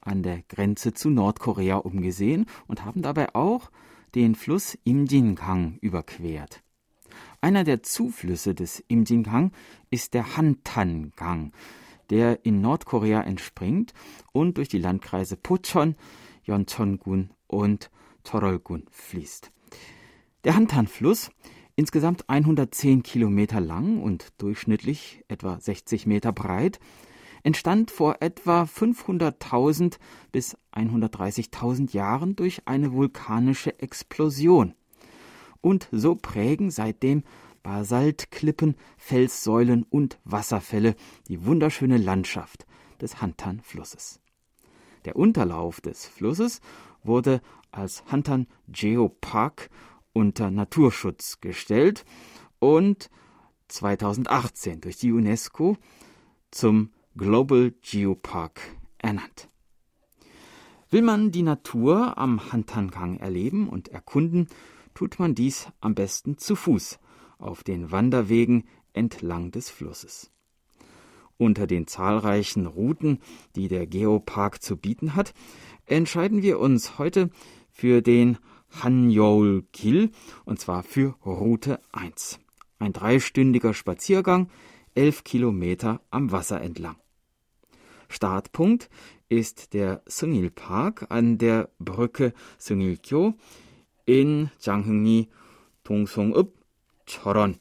an 0.00 0.22
der 0.22 0.40
Grenze 0.48 0.94
zu 0.94 1.10
Nordkorea 1.10 1.76
umgesehen 1.76 2.46
und 2.66 2.86
haben 2.86 3.02
dabei 3.02 3.34
auch 3.34 3.70
den 4.14 4.34
Fluss 4.34 4.78
Imjingang 4.84 5.78
überquert. 5.80 6.62
Einer 7.40 7.64
der 7.64 7.82
Zuflüsse 7.82 8.54
des 8.54 8.84
Imjingang 8.88 9.52
ist 9.90 10.14
der 10.14 10.36
Hantan-Gang, 10.36 11.52
der 12.10 12.44
in 12.44 12.60
Nordkorea 12.60 13.22
entspringt 13.22 13.94
und 14.32 14.58
durch 14.58 14.68
die 14.68 14.78
Landkreise 14.78 15.36
Pocheon, 15.36 15.96
Yeoncheon-gun 16.46 17.30
und 17.46 17.90
Torol-gun 18.24 18.86
fließt. 18.90 19.50
Der 20.44 20.54
Hantan-Fluss 20.54 21.30
insgesamt 21.76 22.28
110 22.28 23.02
Kilometer 23.02 23.60
lang 23.60 24.02
und 24.02 24.28
durchschnittlich 24.38 25.24
etwa 25.28 25.58
60 25.58 26.06
Meter 26.06 26.32
breit, 26.32 26.80
entstand 27.42 27.90
vor 27.90 28.16
etwa 28.20 28.62
500.000 28.62 29.98
bis 30.30 30.56
130.000 30.72 31.92
Jahren 31.92 32.36
durch 32.36 32.62
eine 32.66 32.92
vulkanische 32.92 33.78
Explosion. 33.80 34.74
Und 35.60 35.88
so 35.92 36.14
prägen 36.14 36.70
seitdem 36.70 37.22
Basaltklippen, 37.62 38.76
Felssäulen 38.96 39.84
und 39.84 40.18
Wasserfälle 40.24 40.96
die 41.28 41.44
wunderschöne 41.46 41.96
Landschaft 41.96 42.66
des 43.00 43.20
Hantan-Flusses. 43.20 44.20
Der 45.04 45.16
Unterlauf 45.16 45.80
des 45.80 46.06
Flusses 46.06 46.60
wurde 47.02 47.40
als 47.70 48.04
Hantan 48.06 48.46
Geopark 48.68 49.70
unter 50.12 50.50
Naturschutz 50.50 51.40
gestellt 51.40 52.04
und 52.58 53.10
2018 53.68 54.80
durch 54.80 54.98
die 54.98 55.12
UNESCO 55.12 55.76
zum 56.50 56.90
Global 57.16 57.72
Geopark 57.82 58.60
ernannt. 58.98 59.48
Will 60.90 61.02
man 61.02 61.30
die 61.30 61.42
Natur 61.42 62.16
am 62.16 62.52
Hantangang 62.52 63.18
erleben 63.18 63.68
und 63.68 63.88
erkunden, 63.88 64.48
tut 64.94 65.18
man 65.18 65.34
dies 65.34 65.68
am 65.80 65.94
besten 65.94 66.38
zu 66.38 66.56
Fuß 66.56 66.98
auf 67.38 67.64
den 67.64 67.90
Wanderwegen 67.90 68.64
entlang 68.92 69.50
des 69.50 69.68
Flusses. 69.68 70.30
Unter 71.36 71.66
den 71.66 71.86
zahlreichen 71.86 72.66
Routen, 72.66 73.18
die 73.56 73.68
der 73.68 73.86
Geopark 73.86 74.62
zu 74.62 74.76
bieten 74.76 75.14
hat, 75.14 75.34
entscheiden 75.86 76.42
wir 76.42 76.60
uns 76.60 76.98
heute 76.98 77.30
für 77.70 78.00
den 78.00 78.38
Hanjol 78.70 79.64
Kil 79.72 80.10
und 80.44 80.60
zwar 80.60 80.82
für 80.82 81.14
Route 81.26 81.80
1. 81.92 82.38
Ein 82.78 82.92
dreistündiger 82.92 83.74
Spaziergang, 83.74 84.48
elf 84.94 85.24
Kilometer 85.24 86.00
am 86.10 86.32
Wasser 86.32 86.60
entlang. 86.60 86.96
Startpunkt 88.12 88.88
ist 89.28 89.72
der 89.74 90.02
Sungil 90.06 90.50
Park 90.50 91.06
an 91.08 91.38
der 91.38 91.70
Brücke 91.78 92.32
Sungilkyo 92.58 93.34
in 94.04 94.50
Janghungni 94.60 95.28
Dongsong-up 95.84 96.52
Choron. 97.06 97.58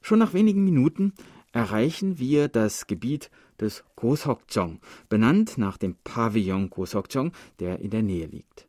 Schon 0.00 0.18
nach 0.18 0.34
wenigen 0.34 0.64
Minuten 0.64 1.12
erreichen 1.52 2.18
wir 2.18 2.48
das 2.48 2.86
Gebiet 2.86 3.30
des 3.60 3.84
Gosokjong, 3.96 4.80
benannt 5.08 5.58
nach 5.58 5.76
dem 5.76 5.96
Pavillon 6.02 6.70
Gosokjong, 6.70 7.32
der 7.60 7.80
in 7.80 7.90
der 7.90 8.02
Nähe 8.02 8.26
liegt. 8.26 8.68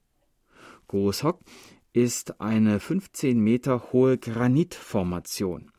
Gosok 0.88 1.39
ist 1.93 2.41
eine 2.41 2.80
15 2.80 3.39
Meter 3.39 3.91
hohe 3.91 4.17
Granitformation, 4.17 5.72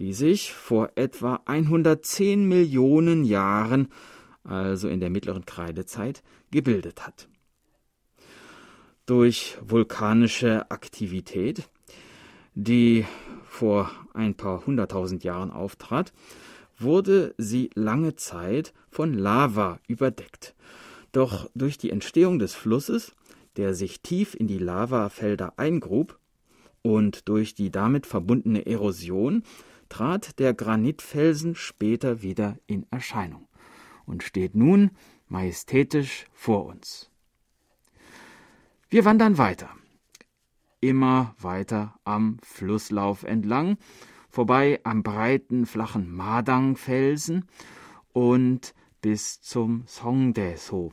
die 0.00 0.12
sich 0.12 0.52
vor 0.52 0.90
etwa 0.96 1.40
110 1.44 2.46
Millionen 2.46 3.24
Jahren, 3.24 3.88
also 4.42 4.88
in 4.88 5.00
der 5.00 5.10
mittleren 5.10 5.46
Kreidezeit, 5.46 6.22
gebildet 6.50 7.06
hat. 7.06 7.28
Durch 9.06 9.58
vulkanische 9.60 10.70
Aktivität, 10.70 11.68
die 12.54 13.04
vor 13.44 13.90
ein 14.14 14.34
paar 14.34 14.66
hunderttausend 14.66 15.24
Jahren 15.24 15.50
auftrat, 15.50 16.12
wurde 16.78 17.34
sie 17.38 17.70
lange 17.74 18.16
Zeit 18.16 18.72
von 18.90 19.14
Lava 19.14 19.78
überdeckt. 19.86 20.54
Doch 21.12 21.48
durch 21.54 21.78
die 21.78 21.90
Entstehung 21.90 22.38
des 22.38 22.54
Flusses 22.54 23.14
der 23.56 23.74
sich 23.74 24.00
tief 24.00 24.34
in 24.34 24.46
die 24.46 24.58
Lavafelder 24.58 25.54
eingrub, 25.56 26.18
und 26.86 27.30
durch 27.30 27.54
die 27.54 27.70
damit 27.70 28.04
verbundene 28.04 28.66
Erosion 28.66 29.42
trat 29.94 30.40
der 30.40 30.54
Granitfelsen 30.54 31.54
später 31.54 32.20
wieder 32.20 32.56
in 32.66 32.84
Erscheinung 32.90 33.46
und 34.06 34.24
steht 34.24 34.56
nun 34.56 34.90
majestätisch 35.28 36.26
vor 36.32 36.66
uns. 36.66 37.12
Wir 38.90 39.04
wandern 39.04 39.38
weiter, 39.38 39.68
immer 40.80 41.36
weiter 41.38 41.94
am 42.02 42.38
Flusslauf 42.42 43.22
entlang, 43.22 43.78
vorbei 44.30 44.80
am 44.82 45.04
breiten, 45.04 45.64
flachen 45.64 46.10
Madangfelsen 46.10 47.44
und 48.12 48.74
bis 49.00 49.42
zum 49.42 49.86
Songdae-so, 49.86 50.92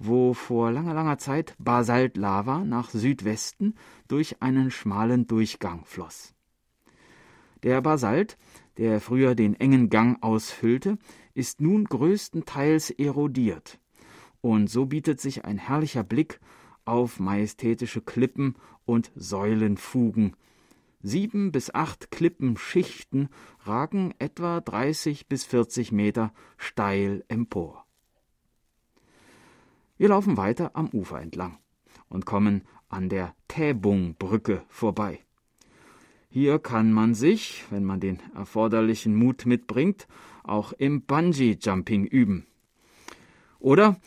wo 0.00 0.34
vor 0.34 0.72
langer, 0.72 0.94
langer 0.94 1.18
Zeit 1.18 1.54
Basaltlava 1.60 2.64
nach 2.64 2.90
Südwesten 2.90 3.76
durch 4.08 4.42
einen 4.42 4.72
schmalen 4.72 5.28
Durchgang 5.28 5.84
floss. 5.84 6.34
Der 7.62 7.80
Basalt, 7.80 8.38
der 8.76 9.00
früher 9.00 9.34
den 9.34 9.54
engen 9.54 9.88
Gang 9.88 10.22
ausfüllte, 10.22 10.98
ist 11.34 11.60
nun 11.60 11.84
größtenteils 11.84 12.90
erodiert, 12.90 13.78
und 14.40 14.68
so 14.68 14.86
bietet 14.86 15.20
sich 15.20 15.44
ein 15.44 15.58
herrlicher 15.58 16.02
Blick 16.02 16.40
auf 16.84 17.20
majestätische 17.20 18.00
Klippen 18.00 18.56
und 18.84 19.12
Säulenfugen. 19.14 20.36
Sieben 21.00 21.52
bis 21.52 21.74
acht 21.74 22.10
Klippenschichten 22.10 23.28
ragen 23.64 24.14
etwa 24.18 24.60
30 24.60 25.28
bis 25.28 25.44
40 25.44 25.92
Meter 25.92 26.32
steil 26.56 27.24
empor. 27.28 27.84
Wir 29.96 30.08
laufen 30.08 30.36
weiter 30.36 30.72
am 30.74 30.88
Ufer 30.88 31.20
entlang 31.20 31.58
und 32.08 32.26
kommen 32.26 32.62
an 32.88 33.08
der 33.08 33.34
Täbung-Brücke 33.48 34.64
vorbei. 34.68 35.20
Hier 36.34 36.58
kann 36.58 36.94
man 36.94 37.12
sich, 37.12 37.62
wenn 37.68 37.84
man 37.84 38.00
den 38.00 38.18
erforderlichen 38.34 39.14
Mut 39.14 39.44
mitbringt, 39.44 40.08
auch 40.44 40.72
im 40.72 41.02
Bungee-Jumping 41.02 42.06
üben. 42.06 42.46
Oder, 43.58 44.00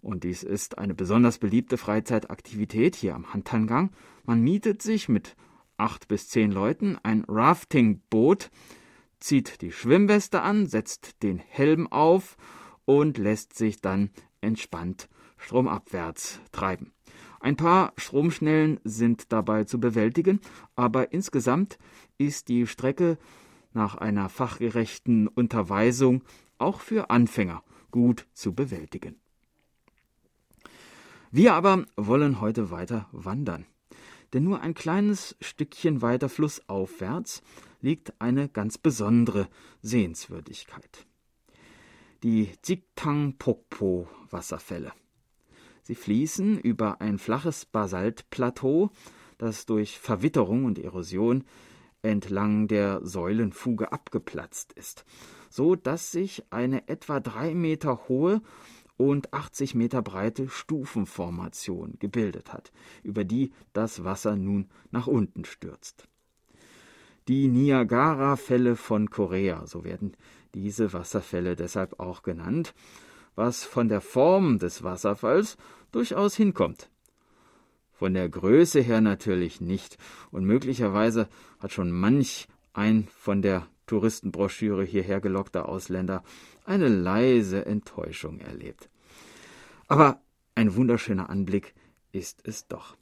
und 0.00 0.22
dies 0.22 0.44
ist 0.44 0.78
eine 0.78 0.94
besonders 0.94 1.38
beliebte 1.38 1.76
Freizeitaktivität 1.76 2.94
hier 2.94 3.16
am 3.16 3.34
Hantangang, 3.34 3.90
man 4.22 4.40
mietet 4.40 4.82
sich 4.82 5.08
mit 5.08 5.34
acht 5.76 6.06
bis 6.06 6.28
zehn 6.28 6.52
Leuten 6.52 6.96
ein 7.02 7.24
Rafting-Boot, 7.26 8.52
zieht 9.18 9.60
die 9.60 9.72
Schwimmweste 9.72 10.42
an, 10.42 10.68
setzt 10.68 11.24
den 11.24 11.38
Helm 11.38 11.90
auf 11.90 12.36
und 12.84 13.18
lässt 13.18 13.52
sich 13.58 13.80
dann 13.80 14.10
entspannt 14.40 15.08
stromabwärts 15.38 16.40
treiben. 16.52 16.92
Ein 17.44 17.56
paar 17.56 17.92
Stromschnellen 17.98 18.80
sind 18.84 19.30
dabei 19.30 19.64
zu 19.64 19.78
bewältigen, 19.78 20.40
aber 20.76 21.12
insgesamt 21.12 21.78
ist 22.16 22.48
die 22.48 22.66
Strecke 22.66 23.18
nach 23.74 23.96
einer 23.96 24.30
fachgerechten 24.30 25.28
Unterweisung 25.28 26.24
auch 26.56 26.80
für 26.80 27.10
Anfänger 27.10 27.62
gut 27.90 28.26
zu 28.32 28.54
bewältigen. 28.54 29.20
Wir 31.30 31.52
aber 31.52 31.84
wollen 31.96 32.40
heute 32.40 32.70
weiter 32.70 33.10
wandern. 33.12 33.66
Denn 34.32 34.44
nur 34.44 34.62
ein 34.62 34.72
kleines 34.72 35.36
Stückchen 35.42 36.00
weiter 36.00 36.30
flussaufwärts 36.30 37.42
liegt 37.82 38.18
eine 38.22 38.48
ganz 38.48 38.78
besondere 38.78 39.48
Sehenswürdigkeit. 39.82 41.04
Die 42.22 42.52
Jiktang 42.64 43.34
Pokpo 43.36 44.08
Wasserfälle. 44.30 44.92
Sie 45.84 45.94
fließen 45.94 46.58
über 46.58 47.02
ein 47.02 47.18
flaches 47.18 47.66
Basaltplateau, 47.66 48.90
das 49.36 49.66
durch 49.66 49.98
Verwitterung 49.98 50.64
und 50.64 50.78
Erosion 50.78 51.44
entlang 52.00 52.68
der 52.68 53.04
Säulenfuge 53.04 53.92
abgeplatzt 53.92 54.72
ist, 54.72 55.04
so 55.50 55.76
dass 55.76 56.10
sich 56.10 56.42
eine 56.50 56.88
etwa 56.88 57.20
drei 57.20 57.54
Meter 57.54 58.08
hohe 58.08 58.40
und 58.96 59.34
80 59.34 59.74
Meter 59.74 60.00
breite 60.00 60.48
Stufenformation 60.48 61.96
gebildet 61.98 62.52
hat, 62.52 62.72
über 63.02 63.24
die 63.24 63.52
das 63.74 64.04
Wasser 64.04 64.36
nun 64.36 64.70
nach 64.90 65.06
unten 65.06 65.44
stürzt. 65.44 66.08
Die 67.28 67.48
Niagara-Fälle 67.48 68.76
von 68.76 69.10
Korea, 69.10 69.66
so 69.66 69.84
werden 69.84 70.16
diese 70.54 70.94
Wasserfälle 70.94 71.56
deshalb 71.56 72.00
auch 72.00 72.22
genannt, 72.22 72.74
was 73.34 73.64
von 73.64 73.88
der 73.88 74.00
Form 74.00 74.58
des 74.58 74.82
Wasserfalls 74.82 75.56
durchaus 75.92 76.36
hinkommt. 76.36 76.90
Von 77.92 78.14
der 78.14 78.28
Größe 78.28 78.80
her 78.80 79.00
natürlich 79.00 79.60
nicht, 79.60 79.98
und 80.30 80.44
möglicherweise 80.44 81.28
hat 81.60 81.72
schon 81.72 81.92
manch 81.92 82.48
ein 82.72 83.08
von 83.08 83.40
der 83.40 83.68
Touristenbroschüre 83.86 84.84
hierher 84.84 85.20
gelockter 85.20 85.68
Ausländer 85.68 86.24
eine 86.64 86.88
leise 86.88 87.66
Enttäuschung 87.66 88.40
erlebt. 88.40 88.88
Aber 89.86 90.20
ein 90.54 90.74
wunderschöner 90.74 91.28
Anblick 91.30 91.74
ist 92.12 92.40
es 92.44 92.66
doch. 92.66 92.96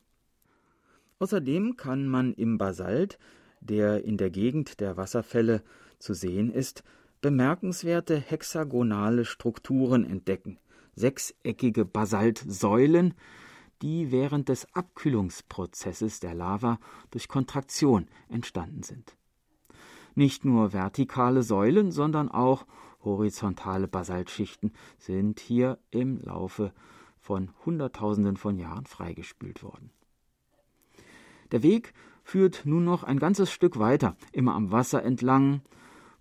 Außerdem 1.18 1.76
kann 1.76 2.08
man 2.08 2.32
im 2.34 2.58
Basalt, 2.58 3.18
der 3.60 4.04
in 4.04 4.16
der 4.16 4.30
Gegend 4.30 4.80
der 4.80 4.96
Wasserfälle 4.96 5.62
zu 5.98 6.14
sehen 6.14 6.50
ist, 6.50 6.82
bemerkenswerte 7.22 8.18
hexagonale 8.18 9.24
Strukturen 9.24 10.04
entdecken, 10.04 10.58
sechseckige 10.94 11.86
Basaltsäulen, 11.86 13.14
die 13.80 14.12
während 14.12 14.48
des 14.48 14.66
Abkühlungsprozesses 14.74 16.20
der 16.20 16.34
Lava 16.34 16.78
durch 17.10 17.28
Kontraktion 17.28 18.08
entstanden 18.28 18.82
sind. 18.82 19.16
Nicht 20.14 20.44
nur 20.44 20.72
vertikale 20.72 21.42
Säulen, 21.42 21.90
sondern 21.90 22.28
auch 22.28 22.66
horizontale 23.02 23.88
Basaltschichten 23.88 24.72
sind 24.98 25.40
hier 25.40 25.78
im 25.90 26.18
Laufe 26.18 26.72
von 27.18 27.50
Hunderttausenden 27.64 28.36
von 28.36 28.58
Jahren 28.58 28.84
freigespült 28.84 29.62
worden. 29.62 29.90
Der 31.52 31.62
Weg 31.62 31.94
führt 32.24 32.62
nun 32.64 32.84
noch 32.84 33.04
ein 33.04 33.18
ganzes 33.18 33.50
Stück 33.52 33.78
weiter, 33.78 34.16
immer 34.32 34.54
am 34.54 34.72
Wasser 34.72 35.02
entlang, 35.04 35.62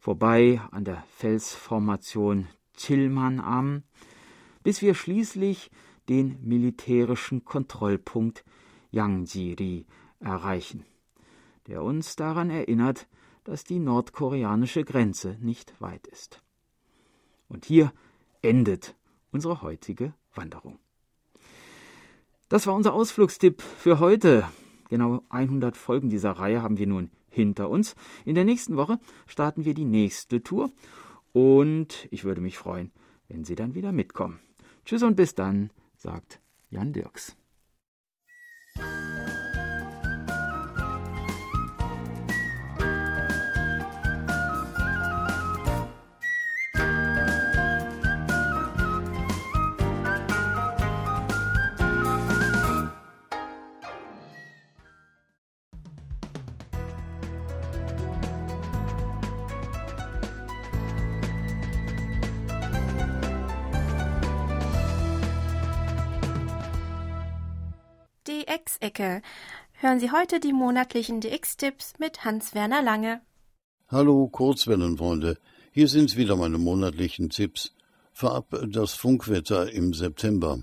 vorbei 0.02 0.60
an 0.72 0.84
der 0.84 1.04
Felsformation 1.16 2.48
Tillmann 2.76 3.84
bis 4.64 4.82
wir 4.82 4.96
schließlich 4.96 5.70
den 6.10 6.40
militärischen 6.42 7.46
Kontrollpunkt 7.46 8.44
Yangjiri 8.90 9.86
erreichen, 10.20 10.86
der 11.68 11.84
uns 11.84 12.16
daran 12.16 12.50
erinnert, 12.50 13.08
dass 13.44 13.64
die 13.64 13.80
nordkoreanische 13.80 14.84
Grenze 14.84 15.38
nicht 15.40 15.80
weit 15.80 16.08
ist. 16.08 16.42
Und 17.48 17.66
hier 17.66 17.94
endet 18.42 18.96
unsere 19.32 19.62
heutige 19.62 20.16
Wanderung. 20.34 20.80
Das 22.50 22.66
war 22.66 22.74
unser 22.74 22.94
Ausflugstipp 22.94 23.62
für 23.62 24.00
heute. 24.00 24.48
Genau 24.90 25.22
100 25.30 25.78
Folgen 25.78 26.10
dieser 26.10 26.32
Reihe 26.32 26.64
haben 26.64 26.78
wir 26.78 26.88
nun 26.88 27.12
hinter 27.32 27.70
uns. 27.70 27.96
In 28.26 28.36
der 28.36 28.46
nächsten 28.46 28.78
Woche 28.78 29.00
starten 29.26 29.66
wir 29.66 29.74
die 29.74 29.86
nächste 29.86 30.44
Tour 30.44 30.72
und 31.34 32.08
ich 32.12 32.24
würde 32.24 32.42
mich 32.42 32.58
freuen, 32.60 32.92
wenn 33.28 33.44
Sie 33.44 33.56
dann 33.56 33.74
wieder 33.74 33.92
mitkommen. 33.92 34.40
Tschüss 34.86 35.02
und 35.02 35.16
bis 35.16 35.34
dann, 35.34 35.72
sagt 35.96 36.40
Jan 36.70 36.94
Dirks. 36.94 37.36
DX-Ecke. 68.92 69.22
Hören 69.74 70.00
Sie 70.00 70.12
heute 70.12 70.40
die 70.40 70.54
monatlichen 70.54 71.22
DX-Tipps 71.22 71.94
mit 72.00 72.24
Hans-Werner 72.24 72.84
Lange. 72.84 73.22
Hallo 73.88 74.28
Kurzwellenfreunde, 74.28 75.38
hier 75.72 75.88
sind 75.88 76.16
wieder 76.18 76.36
meine 76.36 76.58
monatlichen 76.58 77.30
Tipps. 77.30 77.74
Vorab 78.14 78.48
das 78.68 78.94
Funkwetter 78.94 79.72
im 79.72 79.94
September. 79.94 80.62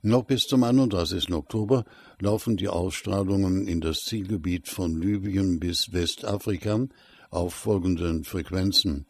Noch 0.00 0.24
bis 0.24 0.46
zum 0.46 0.64
31. 0.64 1.30
Oktober 1.34 1.84
laufen 2.18 2.56
die 2.56 2.68
Ausstrahlungen 2.68 3.68
in 3.68 3.82
das 3.82 4.06
Zielgebiet 4.06 4.68
von 4.68 5.02
Libyen 5.02 5.60
bis 5.60 5.92
Westafrika 5.92 6.86
auf 7.30 7.52
folgenden 7.52 8.24
Frequenzen. 8.24 9.04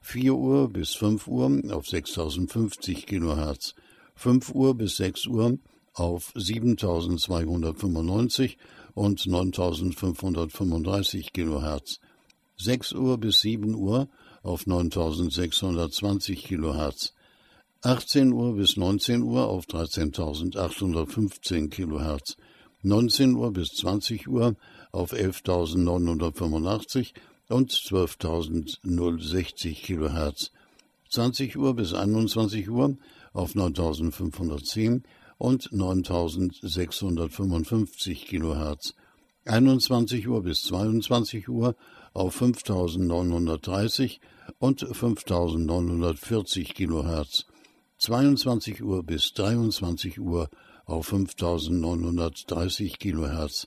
4 0.00 0.32
Uhr 0.32 0.72
bis 0.72 0.94
5 0.94 1.26
Uhr 1.26 1.60
auf 1.72 1.88
6050 1.88 3.06
kHz, 3.06 3.74
5 4.14 4.54
Uhr 4.54 4.76
bis 4.76 4.98
6 4.98 5.26
Uhr 5.26 5.58
auf 5.94 6.32
7295 6.36 8.56
und 8.94 9.26
9535 9.26 11.32
kHz, 11.32 11.98
6 12.60 12.92
Uhr 12.92 13.18
bis 13.18 13.40
7 13.40 13.74
Uhr 13.74 14.08
auf 14.42 14.66
9620 14.66 16.44
kHz, 16.44 17.14
18 17.82 18.32
Uhr 18.32 18.56
bis 18.56 18.76
19 18.76 19.22
Uhr 19.22 19.48
auf 19.48 19.64
13815 19.66 21.70
kHz, 21.70 22.36
19 22.82 23.34
Uhr 23.34 23.52
bis 23.52 23.70
20 23.70 24.28
Uhr 24.28 24.54
auf 24.92 25.12
11985 25.12 27.14
und 27.48 27.72
12.060 27.72 29.82
kHz, 29.82 30.52
20 31.10 31.56
Uhr 31.56 31.74
bis 31.74 31.94
21 31.94 32.68
Uhr 32.68 32.96
auf 33.32 33.54
9510 33.54 35.04
und 35.38 35.72
9655 35.72 38.26
kHz, 38.26 38.94
21 39.46 40.28
Uhr 40.28 40.42
bis 40.42 40.64
22 40.64 41.48
Uhr 41.48 41.74
auf 42.12 42.34
5930 42.34 44.20
und 44.58 44.80
5940 44.80 46.74
kHz, 46.74 47.46
22 47.98 48.82
Uhr 48.82 49.02
bis 49.02 49.32
23 49.34 50.20
Uhr 50.20 50.48
auf 50.84 51.06
5930 51.08 52.98
kHz. 52.98 53.66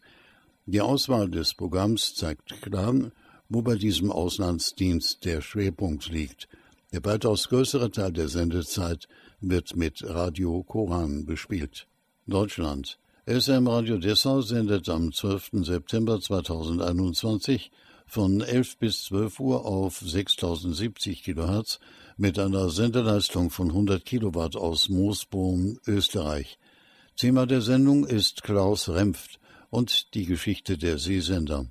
Die 0.65 0.81
Auswahl 0.81 1.29
des 1.29 1.53
Programms 1.53 2.15
zeigt 2.15 2.61
klar, 2.61 3.11
wo 3.49 3.61
bei 3.61 3.75
diesem 3.75 4.11
Auslandsdienst 4.11 5.25
der 5.25 5.41
Schwerpunkt 5.41 6.09
liegt. 6.09 6.47
Der 6.91 7.03
weitaus 7.03 7.49
größere 7.49 7.91
Teil 7.91 8.13
der 8.13 8.27
Sendezeit 8.27 9.07
wird 9.41 9.75
mit 9.75 10.03
Radio 10.03 10.63
Koran 10.63 11.25
bespielt. 11.25 11.87
Deutschland. 12.27 12.99
SM 13.25 13.67
Radio 13.67 13.97
Dessau 13.97 14.41
sendet 14.41 14.89
am 14.89 15.11
12. 15.11 15.65
September 15.65 16.19
2021 16.19 17.71
von 18.05 18.41
11 18.41 18.77
bis 18.77 19.03
12 19.05 19.39
Uhr 19.39 19.65
auf 19.65 19.99
6070 19.99 21.23
kHz 21.23 21.79
mit 22.17 22.37
einer 22.39 22.69
Sendeleistung 22.69 23.49
von 23.49 23.69
100 23.69 24.05
Kilowatt 24.05 24.55
aus 24.55 24.89
Moosbohm, 24.89 25.79
Österreich. 25.87 26.59
Thema 27.15 27.45
der 27.45 27.61
Sendung 27.61 28.05
ist 28.05 28.43
Klaus 28.43 28.89
Rempft 28.89 29.39
und 29.69 30.13
die 30.13 30.25
Geschichte 30.25 30.77
der 30.77 30.97
Seesender. 30.97 31.67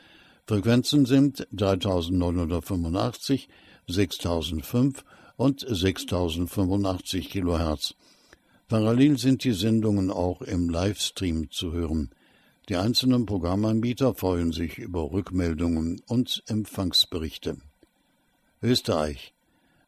Frequenzen 0.45 1.05
sind 1.05 1.47
3985, 1.53 3.47
6005 3.87 5.03
und 5.37 5.65
6085 5.67 7.29
Kilohertz. 7.29 7.95
Parallel 8.67 9.17
sind 9.17 9.43
die 9.43 9.53
Sendungen 9.53 10.11
auch 10.11 10.41
im 10.41 10.69
Livestream 10.69 11.49
zu 11.49 11.71
hören. 11.71 12.09
Die 12.67 12.75
einzelnen 12.75 13.25
Programmanbieter 13.25 14.15
freuen 14.15 14.51
sich 14.51 14.79
über 14.79 15.11
Rückmeldungen 15.11 16.01
und 16.07 16.43
Empfangsberichte. 16.47 17.57
Österreich. 18.61 19.34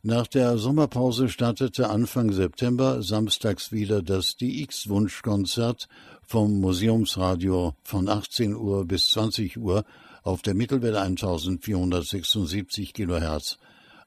Nach 0.04 0.28
der 0.28 0.60
Sommerpause 0.60 1.28
startete 1.28 1.90
Anfang 1.90 2.32
September 2.32 3.02
samstags 3.02 3.72
wieder 3.72 4.04
das 4.04 4.38
DX-Wunschkonzert 4.38 5.88
vom 6.22 6.62
Museumsradio 6.62 7.74
von 7.82 8.08
18 8.08 8.56
Uhr 8.56 8.86
bis 8.86 9.10
20 9.10 9.58
Uhr 9.58 9.86
auf 10.22 10.44
der 10.44 10.54
Mittelwelle 10.54 11.02
1476 11.02 12.94
kHz, 12.94 13.58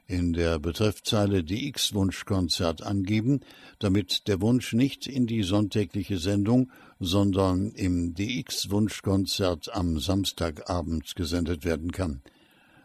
In 0.09 0.33
der 0.33 0.61
Betreffzeile 0.61 1.43
die 1.43 1.67
X-Wunschkonzert 1.69 2.83
angeben, 2.83 3.41
damit 3.81 4.29
der 4.29 4.41
Wunsch 4.41 4.73
nicht 4.73 5.09
in 5.09 5.27
die 5.27 5.43
sonntägliche 5.43 6.19
Sendung, 6.19 6.71
sondern 7.01 7.73
im 7.73 8.15
DX-Wunschkonzert 8.15 9.75
am 9.75 9.99
Samstagabend 9.99 11.17
gesendet 11.17 11.65
werden 11.65 11.91
kann. 11.91 12.23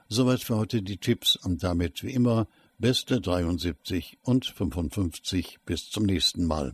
Soweit 0.10 0.42
für 0.42 0.58
heute 0.58 0.82
die 0.82 0.98
Tipps 0.98 1.36
und 1.36 1.64
damit 1.64 2.04
wie 2.04 2.12
immer 2.12 2.48
beste 2.80 3.22
73 3.22 4.18
und 4.24 4.46
55 4.46 5.60
bis 5.64 5.90
zum 5.90 6.06
nächsten 6.06 6.46
Mal. 6.46 6.74